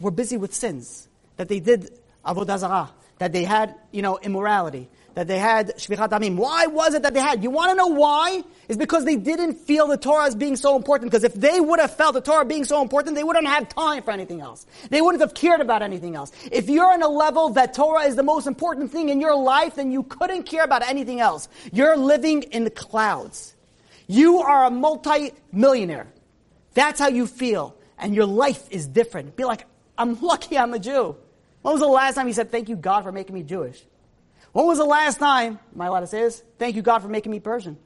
[0.00, 1.08] were busy with sins?
[1.36, 1.90] That they did
[2.24, 6.36] avodah zarah, that they had, you know, immorality, that they had shfichat damim.
[6.36, 7.42] Why was it that they had?
[7.42, 8.44] You want to know why?
[8.68, 11.10] It's because they didn't feel the Torah as being so important.
[11.10, 14.02] Because if they would have felt the Torah being so important, they wouldn't have time
[14.02, 14.66] for anything else.
[14.90, 16.32] They wouldn't have cared about anything else.
[16.52, 19.76] If you're on a level that Torah is the most important thing in your life,
[19.76, 21.48] then you couldn't care about anything else.
[21.72, 23.54] You're living in the clouds.
[24.08, 26.08] You are a multi-millionaire.
[26.74, 27.74] That's how you feel.
[27.96, 29.34] And your life is different.
[29.34, 29.64] Be like,
[29.96, 31.16] I'm lucky I'm a Jew.
[31.62, 33.82] When was the last time you said, thank you God for making me Jewish?
[34.56, 36.42] When was the last time, am I allowed to say this?
[36.58, 37.76] Thank you, God, for making me Persian.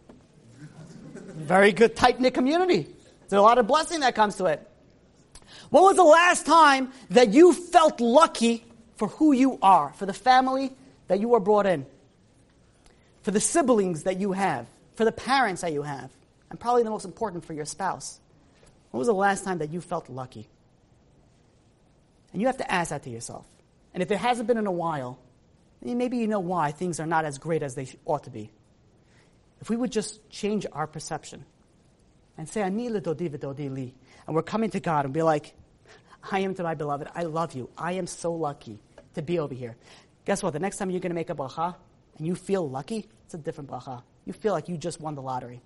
[1.13, 2.87] Very good, tight knit community.
[3.29, 4.65] There's a lot of blessing that comes to it.
[5.71, 8.65] When was the last time that you felt lucky
[8.95, 10.71] for who you are, for the family
[11.09, 11.87] that you were brought in,
[13.23, 16.13] for the siblings that you have, for the parents that you have,
[16.51, 18.21] and probably the most important, for your spouse?
[18.93, 20.47] When was the last time that you felt lucky?
[22.33, 23.45] And you have to ask that to yourself.
[23.93, 25.19] And if it hasn't been in a while,
[25.83, 28.51] maybe you know why things are not as great as they ought to be.
[29.61, 31.45] If we would just change our perception
[32.39, 35.55] and say, Ani and we're coming to God and be like,
[36.31, 37.69] I am to my beloved, I love you.
[37.77, 38.79] I am so lucky
[39.15, 39.77] to be over here.
[40.25, 40.53] Guess what?
[40.53, 41.75] The next time you're going to make a bracha
[42.19, 44.03] and you feel lucky, it's a different bracha.
[44.25, 45.63] You feel like you just won the lottery.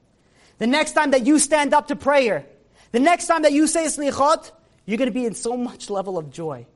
[0.59, 2.47] The next time that you stand up to prayer,
[2.93, 4.53] the next time that you say slichot,
[4.87, 6.67] you're going to be in so much level of joy.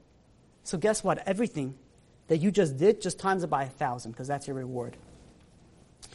[0.64, 1.26] So guess what?
[1.26, 1.76] Everything
[2.29, 4.97] that you just did, just times it by a thousand, because that's your reward.
[6.05, 6.07] I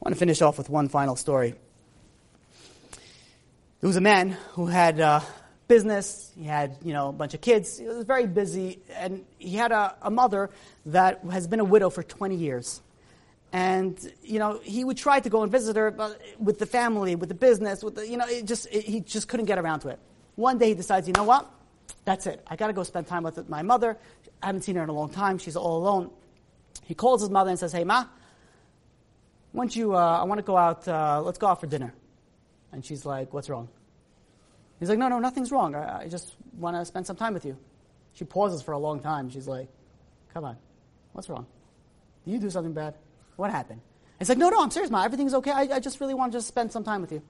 [0.00, 1.54] want to finish off with one final story.
[3.80, 5.22] There was a man who had a
[5.68, 9.56] business, he had, you know, a bunch of kids, he was very busy, and he
[9.56, 10.50] had a, a mother
[10.86, 12.80] that has been a widow for 20 years.
[13.52, 17.16] And, you know, he would try to go and visit her but with the family,
[17.16, 19.80] with the business, with the, you know, it just, it, he just couldn't get around
[19.80, 19.98] to it.
[20.34, 21.50] One day he decides, you know what?
[22.04, 22.44] That's it.
[22.46, 23.96] I got to go spend time with my mother.
[24.42, 25.38] I haven't seen her in a long time.
[25.38, 26.10] She's all alone.
[26.84, 28.06] He calls his mother and says, Hey, Ma,
[29.52, 31.94] why you, uh, I want to go out, uh, let's go out for dinner.
[32.72, 33.68] And she's like, What's wrong?
[34.78, 35.74] He's like, No, no, nothing's wrong.
[35.74, 37.56] I, I just want to spend some time with you.
[38.12, 39.30] She pauses for a long time.
[39.30, 39.68] She's like,
[40.32, 40.56] Come on,
[41.12, 41.46] what's wrong?
[42.24, 42.94] Did you do something bad?
[43.36, 43.80] What happened?
[44.18, 45.04] He's like, No, no, I'm serious, Ma.
[45.04, 45.50] Everything's okay.
[45.50, 47.22] I, I just really want to just spend some time with you.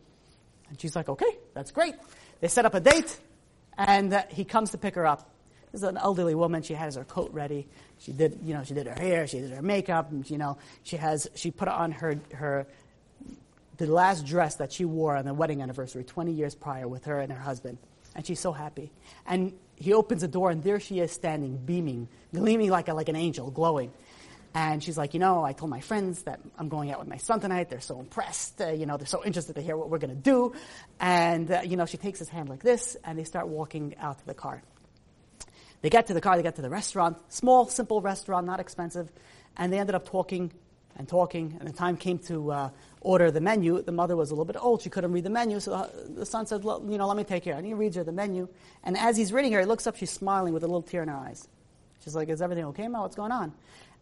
[0.69, 1.95] And she's like, Okay, that's great.
[2.41, 3.19] They set up a date,
[3.79, 5.31] and uh, he comes to pick her up.
[5.73, 6.63] This is an elderly woman.
[6.63, 7.67] She has her coat ready.
[7.99, 9.27] She did, you know, she did her hair.
[9.27, 10.11] She did her makeup.
[10.11, 12.67] And, you know, she has, she put on her, her,
[13.77, 17.21] the last dress that she wore on the wedding anniversary 20 years prior with her
[17.21, 17.79] and her husband.
[18.15, 18.91] And she's so happy.
[19.27, 23.11] And he opens the door, and there she is standing, beaming, gleaming like, a, like
[23.11, 23.93] an angel, glowing.
[24.55, 27.19] And she's like, you know, I told my friends that I'm going out with my
[27.19, 27.69] son tonight.
[27.69, 28.59] They're so impressed.
[28.59, 30.55] Uh, you know, they're so interested to hear what we're going to do.
[30.99, 34.19] And, uh, you know, she takes his hand like this, and they start walking out
[34.19, 34.63] to the car.
[35.87, 39.09] They get to the car, they get to the restaurant, small, simple restaurant, not expensive,
[39.57, 40.51] and they ended up talking
[40.97, 41.57] and talking.
[41.61, 42.71] And the time came to uh,
[43.01, 43.81] order the menu.
[43.81, 46.27] The mother was a little bit old; she couldn't read the menu, so the, the
[46.27, 48.49] son said, "You know, let me take care." And he reads her the menu,
[48.83, 49.95] and as he's reading her, he looks up.
[49.95, 51.47] She's smiling with a little tear in her eyes.
[52.03, 53.03] She's like, "Is everything okay, Ma?
[53.03, 53.53] What's going on?"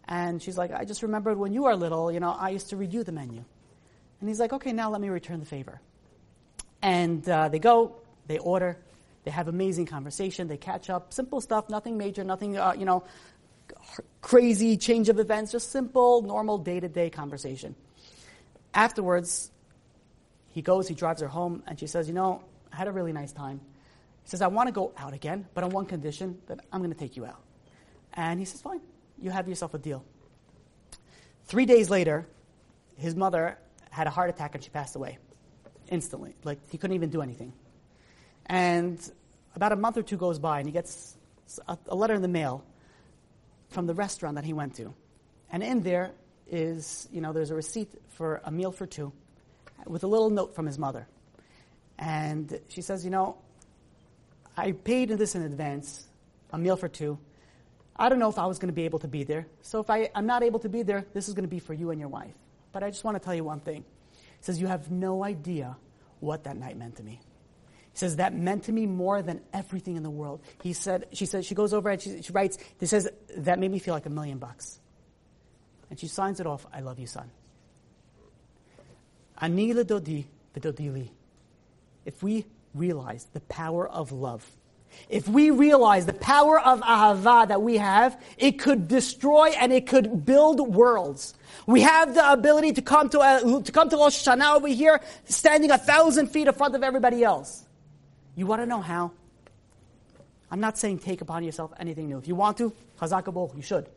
[0.09, 2.11] And she's like, "I just remembered when you were little.
[2.11, 3.45] You know, I used to read you the menu."
[4.21, 5.83] And he's like, "Okay, now let me return the favor."
[6.81, 8.79] And uh, they go, they order.
[9.25, 10.49] They have amazing conversation.
[10.49, 11.13] They catch up.
[11.13, 13.05] Simple stuff, nothing major, nothing, uh, you know,
[14.21, 17.75] crazy change of events, just simple, normal day to day conversation.
[18.75, 19.51] Afterwards,
[20.49, 23.13] he goes, he drives her home, and she says, You know, I had a really
[23.13, 23.61] nice time.
[24.23, 26.93] He says, I want to go out again, but on one condition that I'm going
[26.93, 27.41] to take you out.
[28.15, 28.81] And he says, Fine,
[29.21, 30.05] you have yourself a deal.
[31.47, 32.27] Three days later,
[32.97, 33.59] his mother
[33.91, 35.19] had a heart attack and she passed away
[35.89, 36.35] instantly.
[36.43, 37.53] Like, he couldn't even do anything.
[38.47, 38.99] And
[39.55, 41.17] about a month or two goes by, and he gets
[41.67, 42.65] a, a letter in the mail
[43.69, 44.95] from the restaurant that he went to.
[45.51, 46.13] And in there
[46.51, 49.13] is, you know, there's a receipt for a meal for two
[49.87, 51.07] with a little note from his mother.
[51.99, 53.37] And she says, you know,
[54.57, 56.07] I paid this in advance,
[56.53, 57.19] a meal for two.
[57.97, 59.47] I don't know if I was going to be able to be there.
[59.63, 61.75] So if I, I'm not able to be there, this is going to be for
[61.75, 62.35] you and your wife.
[62.73, 63.85] But I just want to tell you one thing.
[64.13, 65.77] He says, You have no idea
[66.21, 67.21] what that night meant to me.
[67.95, 70.41] He says, That meant to me more than everything in the world.
[70.63, 73.71] He said, She says, she goes over and she, she writes, He says, That made
[73.71, 74.81] me feel like a million bucks.
[75.91, 77.31] And she signs it off, I love you, son.
[79.41, 80.25] Ani dodi
[80.57, 81.13] v'dodi li.
[82.05, 84.45] If we realize the power of love,
[85.09, 89.87] if we realize the power of ahava that we have, it could destroy and it
[89.87, 91.35] could build worlds.
[91.67, 95.01] We have the ability to come to, uh, to come to Rosh Hashanah over here,
[95.27, 97.65] standing a thousand feet in front of everybody else.
[98.37, 99.13] You want to know how?
[100.51, 102.19] I'm not saying take upon yourself anything new.
[102.19, 103.89] If you want to, chazakabol, you should.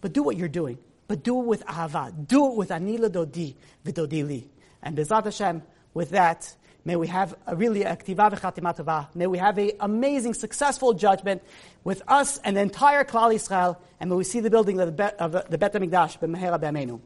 [0.00, 0.78] But do what you're doing.
[1.08, 2.12] But do it with ahava.
[2.26, 4.44] Do it with anila dodi v'dodili.
[4.82, 5.62] And B'ezrat Hashem,
[5.94, 6.54] with that,
[6.86, 11.42] May we have a really aktiva v'chatima May we have an amazing, successful judgment
[11.82, 13.76] with us and the entire Klal Yisrael.
[13.98, 17.00] And may we see the building of the Bet, of the Bet HaMikdash b'mehera b'yameinu.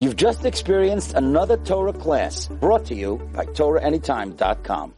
[0.00, 4.94] You've just experienced another Torah class brought to you by TorahAnytime.com.